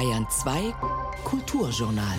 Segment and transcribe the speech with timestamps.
[0.00, 0.72] Bayern 2
[1.24, 2.18] Kulturjournal.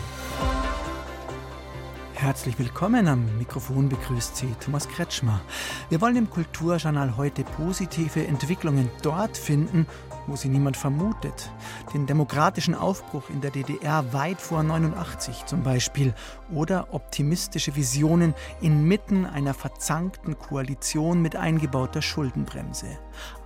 [2.13, 5.41] Herzlich willkommen am Mikrofon begrüßt Sie Thomas Kretschmer.
[5.89, 9.87] Wir wollen im Kulturjournal heute positive Entwicklungen dort finden,
[10.27, 11.51] wo sie niemand vermutet.
[11.95, 16.13] Den demokratischen Aufbruch in der DDR weit vor 89 zum Beispiel
[16.53, 22.99] oder optimistische Visionen inmitten einer verzankten Koalition mit eingebauter Schuldenbremse.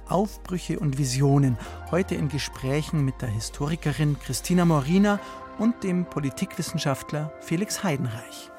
[0.10, 1.58] Aufbrüche und Visionen
[1.92, 5.20] heute in Gesprächen mit der Historikerin Christina Morina
[5.58, 8.52] und dem Politikwissenschaftler Felix Heidenreich.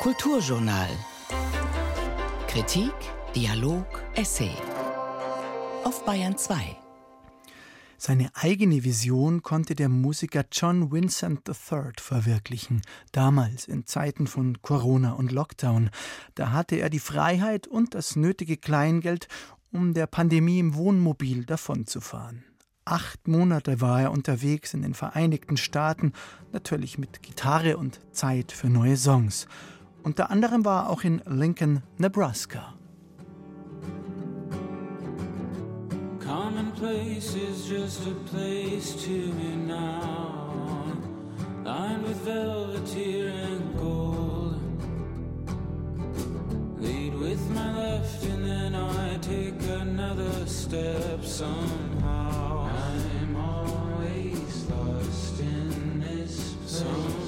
[0.00, 0.88] Kulturjournal.
[2.48, 2.94] Kritik,
[3.34, 4.52] Dialog, Essay.
[5.84, 6.76] Auf Bayern 2.
[8.02, 12.80] Seine eigene Vision konnte der Musiker John Vincent III verwirklichen,
[13.12, 15.90] damals in Zeiten von Corona und Lockdown.
[16.34, 19.28] Da hatte er die Freiheit und das nötige Kleingeld,
[19.70, 22.42] um der Pandemie im Wohnmobil davonzufahren.
[22.86, 26.14] Acht Monate war er unterwegs in den Vereinigten Staaten,
[26.52, 29.46] natürlich mit Gitarre und Zeit für neue Songs.
[30.02, 32.79] Unter anderem war er auch in Lincoln, Nebraska.
[36.30, 40.96] Commonplace is just a place to me now,
[41.64, 44.60] lined with velveteer and gold.
[46.80, 52.70] Lead with my left and then I take another step somehow.
[52.70, 57.19] I'm always lost in this place.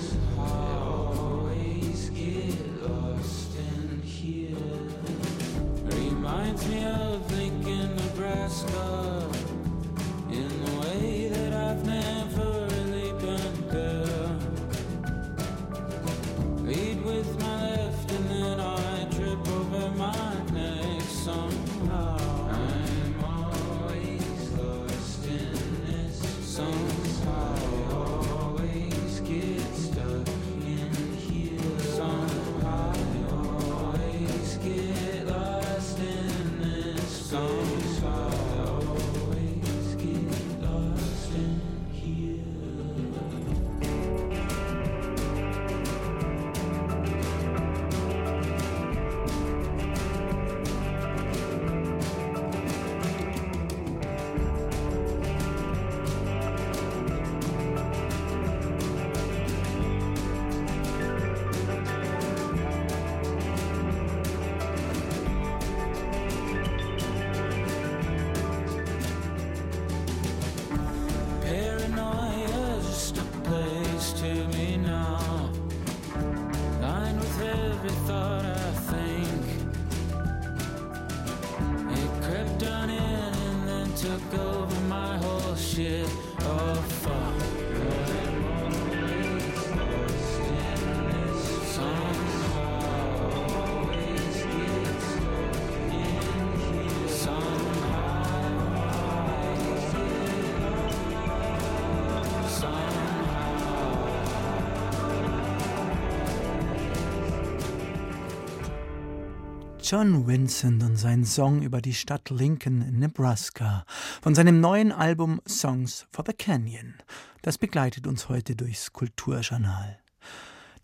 [109.92, 113.84] John Vincent und sein Song über die Stadt Lincoln in Nebraska
[114.22, 116.94] von seinem neuen Album Songs for the Canyon.
[117.42, 119.98] Das begleitet uns heute durchs Kulturjournal.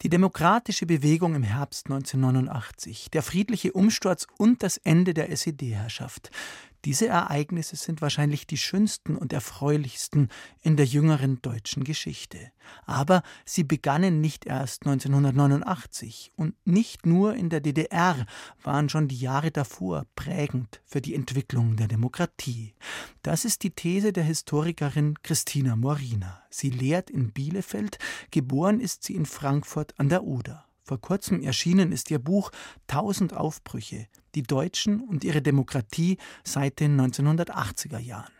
[0.02, 6.30] Die demokratische Bewegung im Herbst 1989, der friedliche Umsturz und das Ende der SED-Herrschaft.
[6.84, 10.28] Diese Ereignisse sind wahrscheinlich die schönsten und erfreulichsten
[10.62, 12.39] in der jüngeren deutschen Geschichte.
[12.87, 18.27] Aber sie begannen nicht erst 1989 und nicht nur in der DDR
[18.62, 22.75] waren schon die Jahre davor prägend für die Entwicklung der Demokratie.
[23.22, 26.43] Das ist die These der Historikerin Christina Morina.
[26.50, 27.99] Sie lehrt in Bielefeld,
[28.31, 30.67] geboren ist sie in Frankfurt an der Oder.
[30.88, 32.50] Vor kurzem erschienen ist ihr Buch
[32.87, 38.33] Tausend Aufbrüche, die Deutschen und ihre Demokratie seit den 1980er Jahren.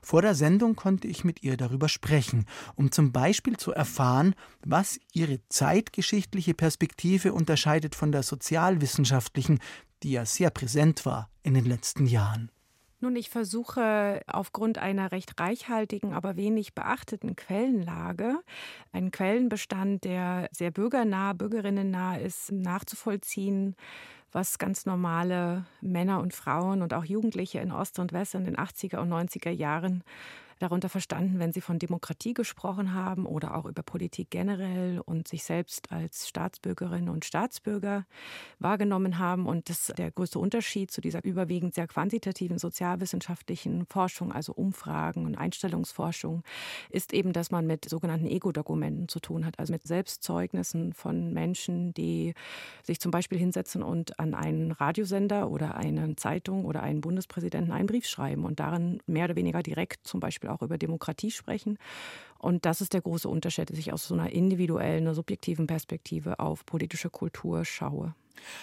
[0.00, 2.46] Vor der Sendung konnte ich mit ihr darüber sprechen,
[2.76, 9.58] um zum Beispiel zu erfahren, was ihre zeitgeschichtliche Perspektive unterscheidet von der sozialwissenschaftlichen,
[10.04, 12.52] die ja sehr präsent war in den letzten Jahren.
[13.00, 18.40] Nun, ich versuche aufgrund einer recht reichhaltigen, aber wenig beachteten Quellenlage,
[18.92, 23.76] einen Quellenbestand, der sehr bürgernah, bürgerinnennah ist, nachzuvollziehen,
[24.32, 28.56] was ganz normale Männer und Frauen und auch Jugendliche in Ost und West in den
[28.56, 30.02] 80er und 90er Jahren
[30.58, 35.44] darunter verstanden, wenn sie von Demokratie gesprochen haben oder auch über Politik generell und sich
[35.44, 38.06] selbst als Staatsbürgerinnen und Staatsbürger
[38.58, 39.46] wahrgenommen haben.
[39.46, 45.36] Und das der größte Unterschied zu dieser überwiegend sehr quantitativen sozialwissenschaftlichen Forschung, also Umfragen und
[45.36, 46.42] Einstellungsforschung,
[46.90, 51.94] ist eben, dass man mit sogenannten Ego-Dokumenten zu tun hat, also mit Selbstzeugnissen von Menschen,
[51.94, 52.34] die
[52.82, 57.86] sich zum Beispiel hinsetzen und an einen Radiosender oder eine Zeitung oder einen Bundespräsidenten einen
[57.86, 61.78] Brief schreiben und darin mehr oder weniger direkt zum Beispiel auch über Demokratie sprechen.
[62.38, 66.38] Und das ist der große Unterschied, dass ich aus so einer individuellen, einer subjektiven Perspektive
[66.38, 68.14] auf politische Kultur schaue.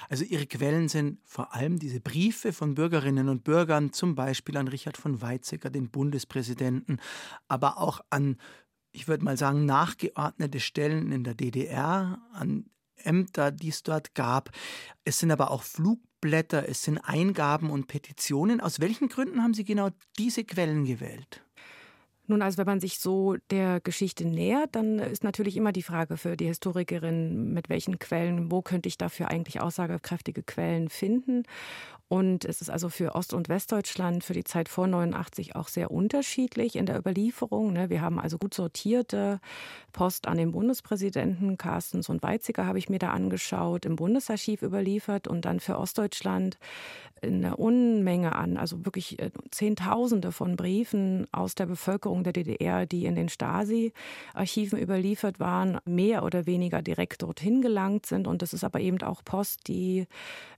[0.10, 4.68] Also Ihre Quellen sind vor allem diese Briefe von Bürgerinnen und Bürgern, zum Beispiel an
[4.68, 7.00] Richard von Weizsäcker, den Bundespräsidenten,
[7.48, 8.38] aber auch an,
[8.92, 14.52] ich würde mal sagen, nachgeordnete Stellen in der DDR, an Ämter, die es dort gab.
[15.04, 18.62] Es sind aber auch Flugblätter, es sind Eingaben und Petitionen.
[18.62, 21.42] Aus welchen Gründen haben Sie genau diese Quellen gewählt?
[22.28, 26.18] Nun, also wenn man sich so der Geschichte nähert, dann ist natürlich immer die Frage
[26.18, 31.44] für die Historikerin, mit welchen Quellen, wo könnte ich dafür eigentlich aussagekräftige Quellen finden?
[32.08, 35.90] Und es ist also für Ost- und Westdeutschland für die Zeit vor 89 auch sehr
[35.90, 37.74] unterschiedlich in der Überlieferung.
[37.74, 37.90] Ne?
[37.90, 39.40] Wir haben also gut sortierte
[39.92, 41.58] Post an den Bundespräsidenten.
[41.58, 46.60] Carstens und Weizsäcker habe ich mir da angeschaut, im Bundesarchiv überliefert und dann für Ostdeutschland
[47.24, 53.06] eine Unmenge an, also wirklich äh, Zehntausende von Briefen aus der Bevölkerung der DDR, die
[53.06, 58.28] in den Stasi-Archiven überliefert waren, mehr oder weniger direkt dorthin gelangt sind.
[58.28, 60.08] Und das ist aber eben auch Post, die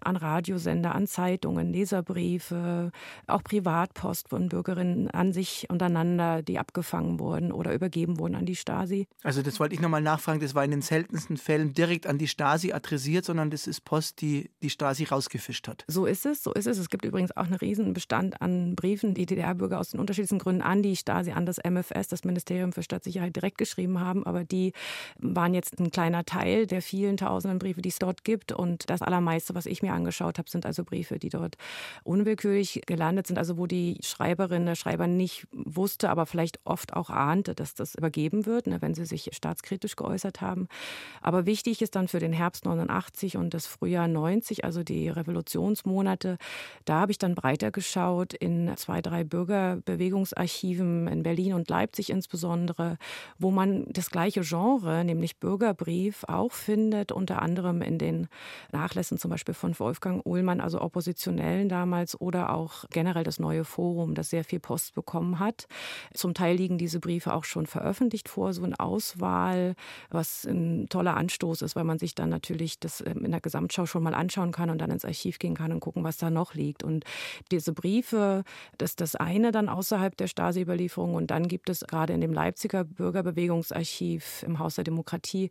[0.02, 2.92] an Radiosender, an Zeitungen, Leserbriefe,
[3.28, 8.56] auch Privatpost von Bürgerinnen an sich untereinander, die abgefangen wurden oder übergeben wurden an die
[8.56, 9.08] Stasi.
[9.24, 12.28] Also das wollte ich nochmal nachfragen, das war in den seltensten Fällen direkt an die
[12.28, 15.84] Stasi adressiert, sondern das ist Post, die die Stasi rausgefischt hat.
[15.88, 16.78] So ist es, so ist es.
[16.78, 20.62] Es gibt übrigens auch einen riesen Bestand an Briefen, die DDR-Bürger aus den unterschiedlichsten Gründen
[20.62, 24.26] an die Stasi, an das MFS, das Ministerium für Stadtsicherheit, direkt geschrieben haben.
[24.26, 24.74] Aber die
[25.20, 28.52] waren jetzt ein kleiner Teil der vielen tausenden Briefe, die es dort gibt.
[28.52, 31.56] Und das Allermeiste, was ich mir angeschaut habe, sind also Briefe, die dort
[32.04, 33.38] unwillkürlich gelandet sind.
[33.38, 37.96] Also wo die Schreiberin, der Schreiber nicht wusste, aber vielleicht oft auch ahnte, dass das
[37.96, 40.68] übergeben wird, ne, wenn sie sich staatskritisch geäußert haben.
[41.22, 46.38] Aber wichtig ist dann für den Herbst 89 und das Frühjahr 90, also die Revolutionsmonate,
[46.86, 52.98] da habe ich dann breiter geschaut in zwei, drei Bürgerbewegungsarchiven in Berlin und Leipzig insbesondere,
[53.38, 58.28] wo man das gleiche Genre, nämlich Bürgerbrief, auch findet, unter anderem in den
[58.72, 64.16] Nachlässen zum Beispiel von Wolfgang Uhlmann, also Oppositionellen damals, oder auch generell das neue Forum,
[64.16, 65.68] das sehr viel Post bekommen hat.
[66.14, 69.76] Zum Teil liegen diese Briefe auch schon veröffentlicht vor, so eine Auswahl,
[70.10, 73.86] was ein toller Anstoß ist, weil man sich dann natürlich das ähm, in der Gesamtschau
[73.86, 76.56] schon mal anschauen kann und dann ins Archiv gehen kann und gucken, was da noch
[76.56, 76.84] liegt.
[76.84, 77.06] Und
[77.52, 78.44] diese Briefe,
[78.78, 81.14] das ist das eine dann außerhalb der Stasi-Überlieferung.
[81.14, 85.50] Und dann gibt es gerade in dem Leipziger Bürgerbewegungsarchiv im Haus der Demokratie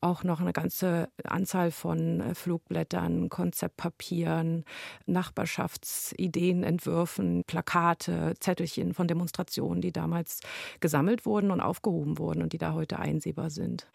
[0.00, 4.64] auch noch eine ganze Anzahl von äh, Flugblättern, Konzeptpapieren,
[5.06, 10.40] Nachbarschaftsideen, Entwürfen, Plakate, Zettelchen von Demonstrationen, die damals
[10.80, 13.86] gesammelt wurden und aufgehoben wurden und die da heute einsehbar sind.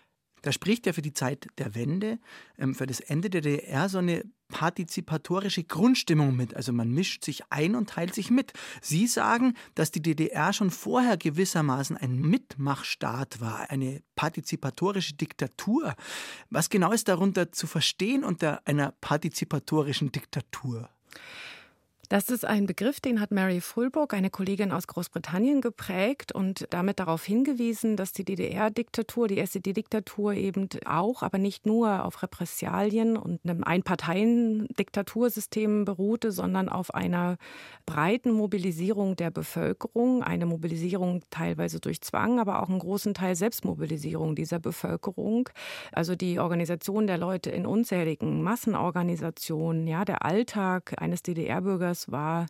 [0.43, 2.19] Da spricht ja für die Zeit der Wende,
[2.59, 6.55] ähm, für das Ende der DDR so eine partizipatorische Grundstimmung mit.
[6.55, 8.53] Also man mischt sich ein und teilt sich mit.
[8.81, 15.95] Sie sagen, dass die DDR schon vorher gewissermaßen ein Mitmachstaat war, eine partizipatorische Diktatur.
[16.51, 20.89] Was genau ist darunter zu verstehen unter einer partizipatorischen Diktatur?
[22.09, 26.99] Das ist ein Begriff, den hat Mary Fulbrook, eine Kollegin aus Großbritannien, geprägt und damit
[26.99, 33.39] darauf hingewiesen, dass die DDR-Diktatur, die SED-Diktatur eben auch, aber nicht nur auf Repressalien und
[33.45, 37.37] einem Einparteien-Diktatursystem beruhte, sondern auf einer
[37.85, 44.35] breiten Mobilisierung der Bevölkerung, eine Mobilisierung teilweise durch Zwang, aber auch einen großen Teil Selbstmobilisierung
[44.35, 45.47] dieser Bevölkerung.
[45.93, 52.47] Also die Organisation der Leute in unzähligen Massenorganisationen, ja, der Alltag eines DDR-Bürgers war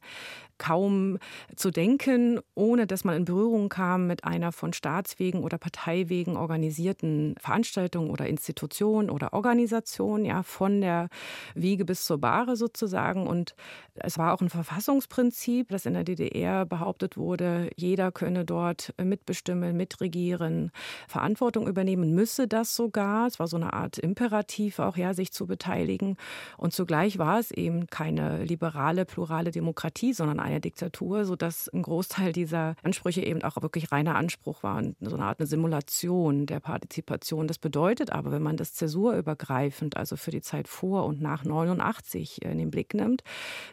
[0.57, 1.17] kaum
[1.55, 7.35] zu denken, ohne dass man in Berührung kam mit einer von Staatswegen oder Parteiwegen organisierten
[7.39, 11.09] Veranstaltung oder Institution oder Organisation, ja, von der
[11.55, 13.27] Wiege bis zur Bahre sozusagen.
[13.27, 13.55] Und
[13.95, 19.75] es war auch ein Verfassungsprinzip, das in der DDR behauptet wurde, jeder könne dort mitbestimmen,
[19.75, 20.71] mitregieren,
[21.07, 23.27] Verantwortung übernehmen, müsse das sogar.
[23.27, 26.17] Es war so eine Art Imperativ auch, ja, sich zu beteiligen.
[26.57, 32.31] Und zugleich war es eben keine liberale, plurale Demokratie, sondern eine Diktatur, sodass ein Großteil
[32.31, 36.59] dieser Ansprüche eben auch wirklich reiner Anspruch war und so eine Art eine Simulation der
[36.59, 37.47] Partizipation.
[37.47, 42.41] Das bedeutet aber, wenn man das zäsurübergreifend, also für die Zeit vor und nach 89
[42.41, 43.23] in den Blick nimmt,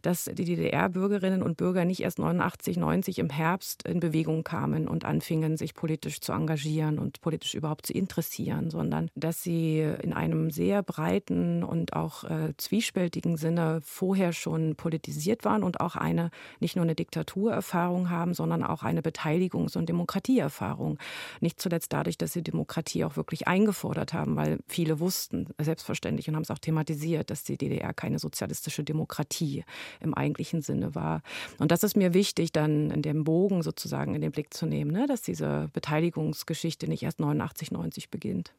[0.03, 5.05] dass die DDR-Bürgerinnen und Bürger nicht erst 89, 90 im Herbst in Bewegung kamen und
[5.05, 10.51] anfingen, sich politisch zu engagieren und politisch überhaupt zu interessieren, sondern dass sie in einem
[10.51, 16.77] sehr breiten und auch äh, zwiespältigen Sinne vorher schon politisiert waren und auch eine nicht
[16.77, 20.99] nur eine Diktaturerfahrung haben, sondern auch eine Beteiligungs- und Demokratieerfahrung.
[21.41, 26.37] Nicht zuletzt dadurch, dass sie Demokratie auch wirklich eingefordert haben, weil viele wussten, selbstverständlich, und
[26.37, 29.65] haben es auch thematisiert, dass die DDR keine sozialistische Demokratie
[30.01, 31.23] im eigentlichen Sinne war.
[31.59, 34.91] Und das ist mir wichtig, dann in dem Bogen sozusagen in den Blick zu nehmen,
[34.91, 35.07] ne?
[35.07, 38.53] dass diese Beteiligungsgeschichte nicht erst 89, 90 beginnt.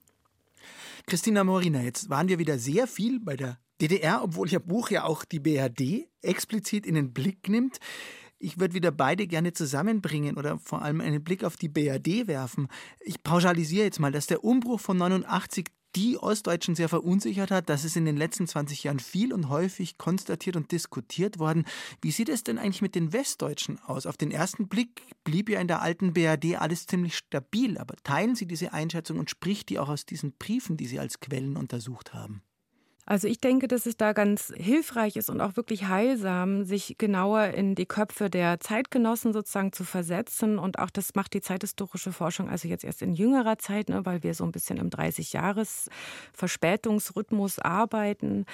[1.07, 5.03] Christina Morina, jetzt waren wir wieder sehr viel bei der DDR, obwohl Ihr Buch ja
[5.03, 7.79] auch die BRD explizit in den Blick nimmt.
[8.37, 12.67] Ich würde wieder beide gerne zusammenbringen oder vor allem einen Blick auf die BRD werfen.
[13.01, 17.69] Ich pauschalisiere jetzt mal, dass der Umbruch von 89 die Ostdeutschen sehr verunsichert hat.
[17.69, 21.65] Das ist in den letzten 20 Jahren viel und häufig konstatiert und diskutiert worden.
[22.01, 24.05] Wie sieht es denn eigentlich mit den Westdeutschen aus?
[24.05, 27.77] Auf den ersten Blick blieb ja in der alten BRD alles ziemlich stabil.
[27.77, 31.19] Aber teilen Sie diese Einschätzung und spricht die auch aus diesen Briefen, die Sie als
[31.19, 32.43] Quellen untersucht haben?
[33.11, 37.47] Also ich denke, dass es da ganz hilfreich ist und auch wirklich heilsam, sich genauer
[37.47, 40.57] in die Köpfe der Zeitgenossen sozusagen zu versetzen.
[40.57, 44.23] Und auch das macht die zeithistorische Forschung also jetzt erst in jüngerer Zeit, ne, weil
[44.23, 48.45] wir so ein bisschen im 30-Jahres-Verspätungsrhythmus arbeiten.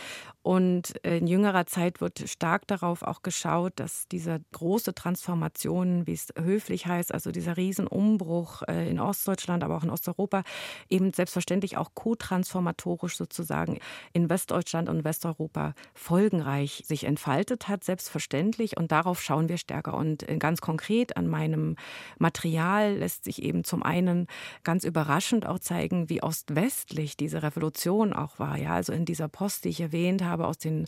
[0.42, 6.30] Und in jüngerer Zeit wird stark darauf auch geschaut, dass diese große Transformation, wie es
[6.36, 10.42] höflich heißt, also dieser Riesenumbruch äh, in Ostdeutschland, aber auch in Osteuropa,
[10.90, 13.78] eben selbstverständlich auch co-transformatorisch sozusagen
[14.14, 18.78] in Westdeutschland und Westeuropa folgenreich sich entfaltet hat, selbstverständlich.
[18.78, 19.94] Und darauf schauen wir stärker.
[19.94, 21.76] Und äh, ganz konkret an meinem
[22.18, 24.28] Material lässt sich eben zum einen
[24.64, 28.58] ganz überraschend auch zeigen, wie ostwestlich diese Revolution auch war.
[28.58, 30.86] Ja, also in dieser Post, die ich erwähnt habe, aus den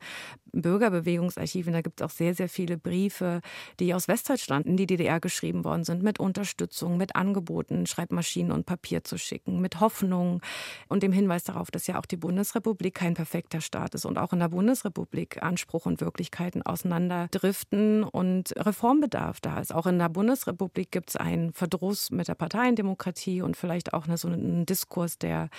[0.54, 3.42] Bürgerbewegungsarchiven, da gibt es auch sehr, sehr viele Briefe,
[3.80, 8.66] die aus Westdeutschland in die DDR geschrieben worden sind, mit Unterstützung, mit Angeboten, Schreibmaschinen und
[8.66, 10.42] Papier zu schicken, mit Hoffnung
[10.88, 14.34] und dem Hinweis darauf, dass ja auch die Bundesrepublik kein perfekter Staat ist und auch
[14.34, 19.74] in der Bundesrepublik Anspruch und Wirklichkeiten auseinanderdriften und Reformbedarf da ist.
[19.74, 24.18] Auch in der Bundesrepublik gibt es einen Verdruss mit der Parteiendemokratie und vielleicht auch eine,
[24.18, 25.50] so einen Diskurs der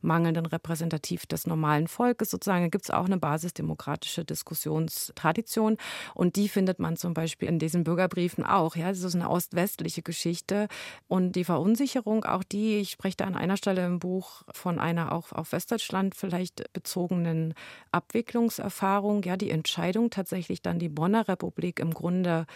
[0.00, 2.64] mangelnden Repräsentativ des normalen Volkes sozusagen.
[2.64, 5.76] Da gibt es auch eine basisdemokratische Diskussionstradition.
[6.14, 8.76] Und die findet man zum Beispiel in diesen Bürgerbriefen auch.
[8.76, 10.68] Ja, das ist eine ostwestliche Geschichte.
[11.08, 15.12] Und die Verunsicherung, auch die, ich spreche da an einer Stelle im Buch von einer
[15.12, 17.54] auch auf Westdeutschland vielleicht bezogenen
[17.92, 22.46] Abwicklungserfahrung, ja, die Entscheidung tatsächlich dann die Bonner Republik im Grunde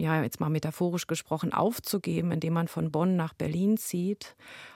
[0.00, 4.34] ja, jetzt mal metaphorisch gesprochen, aufzugeben, indem man von Bonn nach Berlin zieht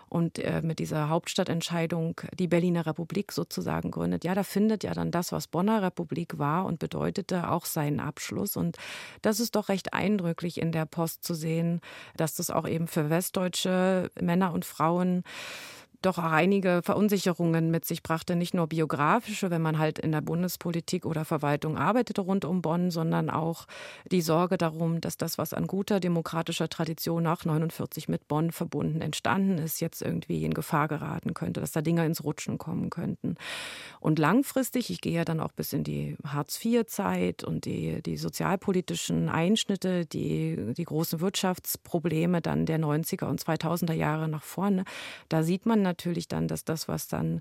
[0.09, 4.25] und äh, mit dieser Hauptstadtentscheidung die Berliner Republik sozusagen gründet.
[4.25, 8.57] Ja, da findet ja dann das, was Bonner Republik war und bedeutete, auch seinen Abschluss.
[8.57, 8.77] Und
[9.23, 11.81] das ist doch recht eindrücklich in der Post zu sehen,
[12.17, 15.25] dass das auch eben für westdeutsche Männer und Frauen
[16.05, 21.07] doch einige Verunsicherungen mit sich brachte, nicht nur biografische, wenn man halt in der Bundespolitik
[21.07, 23.67] oder Verwaltung arbeitete rund um Bonn, sondern auch
[24.11, 29.01] die Sorge darum, dass das, was an guter demokratischer Tradition nach 49 mit Bonn verbunden
[29.01, 33.37] entstanden ist, jetzt irgendwie in Gefahr geraten könnte, dass da Dinge ins Rutschen kommen könnten.
[34.01, 39.29] Und langfristig, ich gehe ja dann auch bis in die Hartz-IV-Zeit und die, die sozialpolitischen
[39.29, 44.85] Einschnitte, die, die großen Wirtschaftsprobleme dann der 90er und 2000er Jahre nach vorne,
[45.29, 45.94] da sieht man natürlich
[46.29, 47.41] dann, dass das, was dann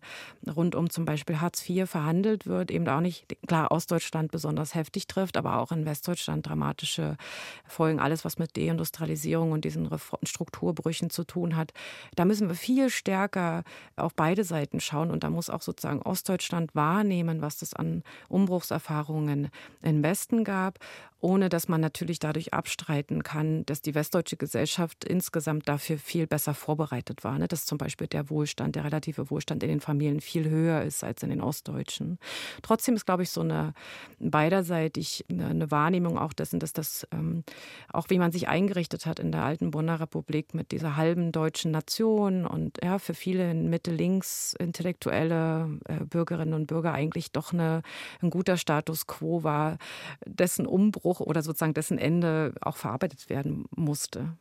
[0.56, 5.08] rund um zum Beispiel Hartz IV verhandelt wird, eben auch nicht klar Ostdeutschland besonders heftig
[5.08, 7.18] trifft, aber auch in Westdeutschland dramatische
[7.66, 8.00] Folgen.
[8.00, 9.90] Alles, was mit Deindustrialisierung und diesen
[10.24, 11.74] Strukturbrüchen zu tun hat.
[12.16, 13.64] Da müssen wir viel stärker
[13.96, 19.50] auf beide Seiten schauen und da muss auch sozusagen Ostdeutschland wahrnehmen, was das an Umbruchserfahrungen
[19.82, 20.80] im Westen gab
[21.24, 26.54] ohne dass man natürlich dadurch abstreiten kann, dass die westdeutsche Gesellschaft insgesamt dafür viel besser
[26.54, 27.40] vorbereitet war.
[27.40, 27.48] Ne?
[27.48, 31.22] Dass zum Beispiel der Wohlstand, der relative Wohlstand in den Familien viel höher ist als
[31.22, 32.18] in den ostdeutschen.
[32.64, 33.74] Trotzdem ist, glaube ich, so eine
[34.20, 37.44] beiderseitig eine Wahrnehmung auch dessen, dass das ähm,
[37.92, 41.72] auch wie man sich eingerichtet hat in der alten Bonner Republik mit dieser halben deutschen
[41.72, 47.84] Nation und ja, für viele Mitte-Links intellektuelle äh, Bürgerinnen und Bürger eigentlich doch eine,
[48.22, 49.78] ein guter Status quo war,
[50.26, 54.36] dessen Umbruch oder sozusagen dessen Ende auch verarbeitet werden musste.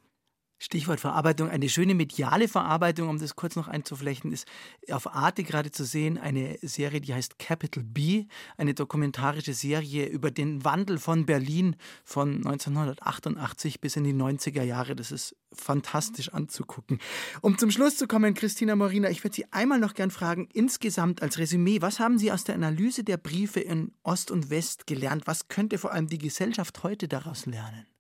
[0.63, 4.47] Stichwort Verarbeitung, eine schöne mediale Verarbeitung, um das kurz noch einzuflechten, ist
[4.93, 8.27] auf Arte gerade zu sehen eine Serie, die heißt Capital B,
[8.57, 14.95] eine dokumentarische Serie über den Wandel von Berlin von 1988 bis in die 90er Jahre.
[14.95, 17.01] Das ist fantastisch anzugucken.
[17.41, 21.23] Um zum Schluss zu kommen, Christina Morina, ich würde Sie einmal noch gern fragen, insgesamt
[21.23, 25.27] als Resümee, was haben Sie aus der Analyse der Briefe in Ost und West gelernt?
[25.27, 27.92] Was könnte vor allem die Gesellschaft heute daraus lernen?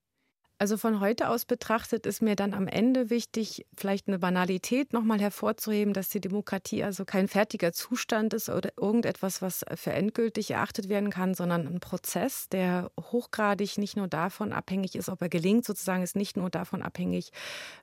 [0.63, 5.21] Also von heute aus betrachtet ist mir dann am Ende wichtig, vielleicht eine Banalität nochmal
[5.21, 10.89] hervorzuheben, dass die Demokratie also kein fertiger Zustand ist oder irgendetwas, was für endgültig erachtet
[10.89, 15.65] werden kann, sondern ein Prozess, der hochgradig nicht nur davon abhängig ist, ob er gelingt,
[15.65, 17.33] sozusagen ist nicht nur davon abhängig,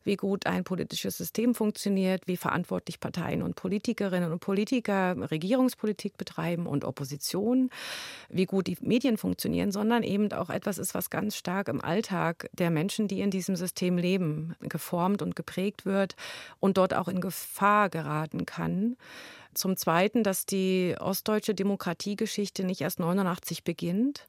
[0.06, 6.66] wie gut ein politisches System funktioniert, wie verantwortlich Parteien und Politikerinnen und Politiker Regierungspolitik betreiben
[6.66, 7.72] und Opposition,
[8.30, 12.50] wie gut die Medien funktionieren, sondern eben auch etwas ist, was ganz stark im Alltag
[12.54, 16.16] der der Menschen, die in diesem System leben, geformt und geprägt wird
[16.60, 18.96] und dort auch in Gefahr geraten kann.
[19.56, 24.28] Zum Zweiten, dass die ostdeutsche Demokratiegeschichte nicht erst 89 beginnt,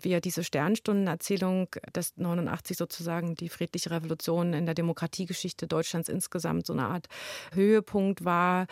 [0.00, 6.66] wie ja diese Sternstundenerzählung, dass 89 sozusagen die friedliche Revolution in der Demokratiegeschichte Deutschlands insgesamt
[6.66, 7.08] so eine Art
[7.52, 8.66] Höhepunkt war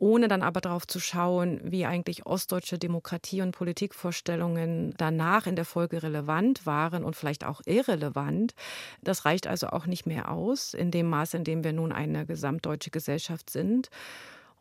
[0.00, 5.66] ohne dann aber darauf zu schauen, wie eigentlich ostdeutsche Demokratie und Politikvorstellungen danach in der
[5.66, 8.54] Folge relevant waren und vielleicht auch irrelevant.
[9.02, 12.24] Das reicht also auch nicht mehr aus, in dem Maße, in dem wir nun eine
[12.24, 13.90] gesamtdeutsche Gesellschaft sind.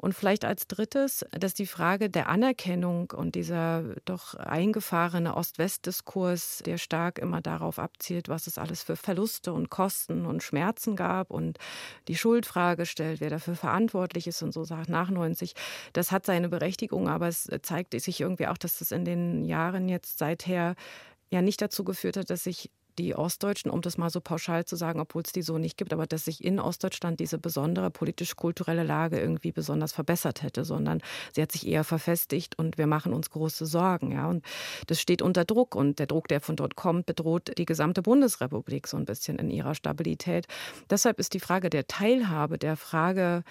[0.02, 6.78] Und vielleicht als drittes, dass die Frage der Anerkennung und dieser doch eingefahrene Ost-West-Diskurs, der
[6.78, 11.58] stark immer darauf abzielt, was es alles für Verluste und Kosten und Schmerzen gab und
[12.08, 15.54] die Schuldfrage stellt, wer dafür verantwortlich ist und so sagt nach 90,
[15.92, 19.90] das hat seine Berechtigung, aber es zeigt sich irgendwie auch, dass es in den Jahren
[19.90, 20.76] jetzt seither
[21.30, 24.76] ja nicht dazu geführt hat, dass sich die Ostdeutschen, um das mal so pauschal zu
[24.76, 28.84] sagen, obwohl es die so nicht gibt, aber dass sich in Ostdeutschland diese besondere politisch-kulturelle
[28.84, 31.02] Lage irgendwie besonders verbessert hätte, sondern
[31.34, 34.12] sie hat sich eher verfestigt und wir machen uns große Sorgen.
[34.12, 34.28] Ja?
[34.28, 34.46] Und
[34.88, 38.88] das steht unter Druck und der Druck, der von dort kommt, bedroht die gesamte Bundesrepublik
[38.88, 40.48] so ein bisschen in ihrer Stabilität.
[40.90, 43.44] Deshalb ist die Frage der Teilhabe, der Frage,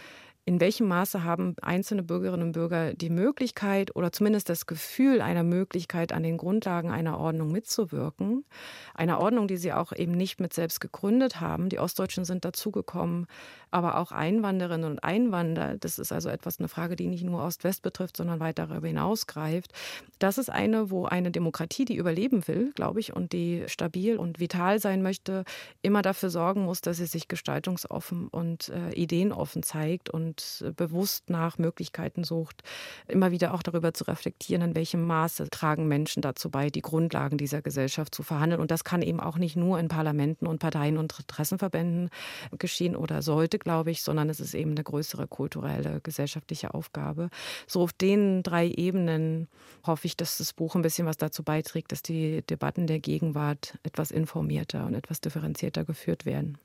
[0.49, 5.43] in welchem Maße haben einzelne Bürgerinnen und Bürger die Möglichkeit oder zumindest das Gefühl einer
[5.43, 8.47] Möglichkeit, an den Grundlagen einer Ordnung mitzuwirken.
[8.95, 11.69] Einer Ordnung, die sie auch eben nicht mit selbst gegründet haben.
[11.69, 13.27] Die Ostdeutschen sind dazugekommen,
[13.71, 15.77] aber auch Einwanderinnen und Einwanderer.
[15.77, 19.27] Das ist also etwas, eine Frage, die nicht nur Ost-West betrifft, sondern weit darüber hinaus
[19.27, 19.73] greift.
[20.19, 24.41] Das ist eine, wo eine Demokratie, die überleben will, glaube ich, und die stabil und
[24.41, 25.45] vital sein möchte,
[25.83, 31.31] immer dafür sorgen muss, dass sie sich gestaltungsoffen und äh, ideenoffen zeigt und und bewusst
[31.31, 32.63] nach Möglichkeiten sucht,
[33.07, 37.39] immer wieder auch darüber zu reflektieren, in welchem Maße tragen Menschen dazu bei, die Grundlagen
[37.39, 38.61] dieser Gesellschaft zu verhandeln.
[38.61, 42.11] Und das kann eben auch nicht nur in Parlamenten und Parteien und Interessenverbänden
[42.59, 47.31] geschehen oder sollte, glaube ich, sondern es ist eben eine größere kulturelle, gesellschaftliche Aufgabe.
[47.67, 49.49] So auf den drei Ebenen
[49.87, 53.79] hoffe ich, dass das Buch ein bisschen was dazu beiträgt, dass die Debatten der Gegenwart
[53.83, 56.59] etwas informierter und etwas differenzierter geführt werden.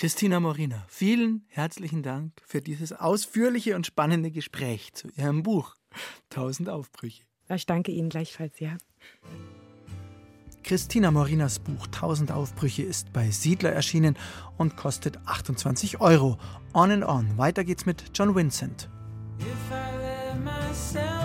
[0.00, 5.74] Christina Morina, vielen herzlichen Dank für dieses ausführliche und spannende Gespräch zu Ihrem Buch
[6.30, 7.24] Tausend Aufbrüche.
[7.50, 8.78] Ich danke Ihnen gleichfalls, ja.
[10.64, 14.16] Christina Morinas Buch Tausend Aufbrüche ist bei Siedler erschienen
[14.56, 16.38] und kostet 28 Euro.
[16.72, 17.36] On and on.
[17.36, 18.88] Weiter geht's mit John Vincent.
[19.38, 21.19] If I let me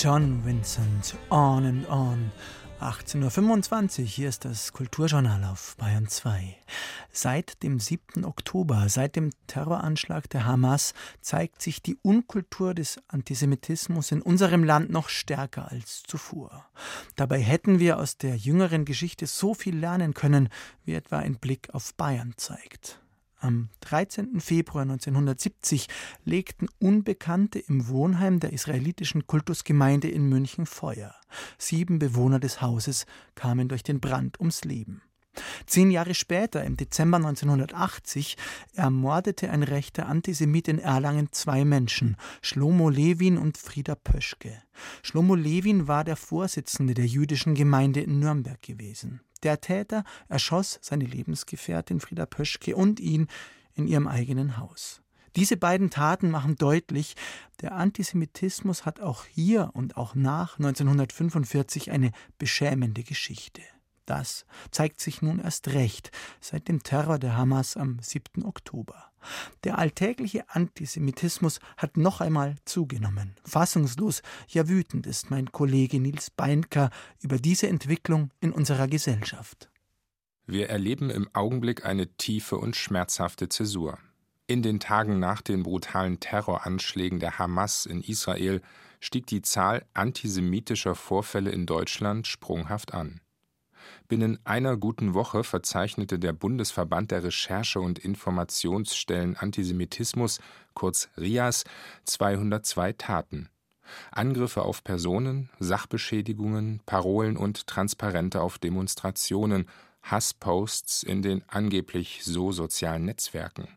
[0.00, 2.30] John Vincent, On and On.
[2.80, 6.56] 18.25 Uhr, hier ist das Kulturjournal auf Bayern 2.
[7.10, 8.24] Seit dem 7.
[8.24, 14.88] Oktober, seit dem Terroranschlag der Hamas, zeigt sich die Unkultur des Antisemitismus in unserem Land
[14.90, 16.70] noch stärker als zuvor.
[17.16, 20.48] Dabei hätten wir aus der jüngeren Geschichte so viel lernen können,
[20.84, 23.00] wie etwa ein Blick auf Bayern zeigt.
[23.40, 24.40] Am 13.
[24.40, 25.86] Februar 1970
[26.24, 31.14] legten Unbekannte im Wohnheim der israelitischen Kultusgemeinde in München Feuer.
[31.56, 35.02] Sieben Bewohner des Hauses kamen durch den Brand ums Leben.
[35.66, 38.36] Zehn Jahre später, im Dezember 1980,
[38.74, 44.60] ermordete ein rechter Antisemit in Erlangen zwei Menschen, Schlomo Levin und Frieda Pöschke.
[45.02, 49.20] Schlomo Levin war der Vorsitzende der jüdischen Gemeinde in Nürnberg gewesen.
[49.42, 53.28] Der Täter erschoss seine Lebensgefährtin Frieda Pöschke und ihn
[53.74, 55.00] in ihrem eigenen Haus.
[55.36, 57.14] Diese beiden Taten machen deutlich,
[57.60, 63.62] der Antisemitismus hat auch hier und auch nach 1945 eine beschämende Geschichte.
[64.08, 68.42] Das zeigt sich nun erst recht seit dem Terror der Hamas am 7.
[68.42, 69.12] Oktober.
[69.64, 73.36] Der alltägliche Antisemitismus hat noch einmal zugenommen.
[73.44, 76.88] Fassungslos, ja wütend ist mein Kollege Nils Beinker
[77.20, 79.68] über diese Entwicklung in unserer Gesellschaft.
[80.46, 83.98] Wir erleben im Augenblick eine tiefe und schmerzhafte Zäsur.
[84.46, 88.62] In den Tagen nach den brutalen Terroranschlägen der Hamas in Israel
[89.00, 93.20] stieg die Zahl antisemitischer Vorfälle in Deutschland sprunghaft an.
[94.08, 100.40] Binnen einer guten Woche verzeichnete der Bundesverband der Recherche und Informationsstellen Antisemitismus
[100.72, 101.64] kurz RIAS
[102.06, 103.50] 202 Taten.
[104.10, 109.68] Angriffe auf Personen, Sachbeschädigungen, Parolen und Transparente auf Demonstrationen,
[110.02, 113.68] Hassposts in den angeblich so sozialen Netzwerken.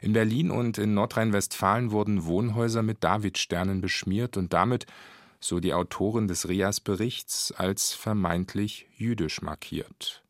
[0.00, 4.86] In Berlin und in Nordrhein-Westfalen wurden Wohnhäuser mit Davidsternen beschmiert und damit
[5.44, 10.22] so die Autorin des Rias-Berichts, als vermeintlich jüdisch markiert.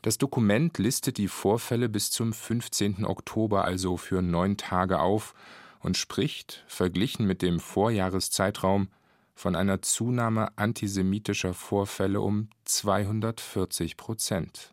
[0.00, 3.04] Das Dokument listet die Vorfälle bis zum 15.
[3.04, 5.34] Oktober, also für neun Tage auf,
[5.80, 8.88] und spricht, verglichen mit dem Vorjahreszeitraum,
[9.34, 14.72] von einer Zunahme antisemitischer Vorfälle um 240 Prozent.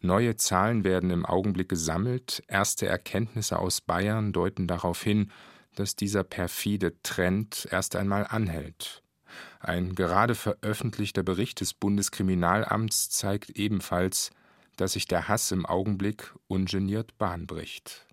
[0.00, 5.32] Neue Zahlen werden im Augenblick gesammelt, erste Erkenntnisse aus Bayern deuten darauf hin,
[5.74, 9.02] dass dieser perfide Trend erst einmal anhält.
[9.60, 14.30] Ein gerade veröffentlichter Bericht des Bundeskriminalamts zeigt ebenfalls,
[14.76, 18.06] dass sich der Hass im Augenblick ungeniert Bahn bricht.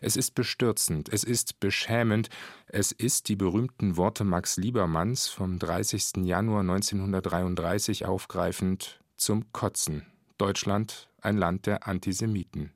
[0.00, 2.28] Es ist bestürzend, es ist beschämend,
[2.66, 6.24] es ist die berühmten Worte Max Liebermanns vom 30.
[6.24, 10.06] Januar 1933 aufgreifend zum Kotzen.
[10.38, 12.72] Deutschland ein Land der Antisemiten.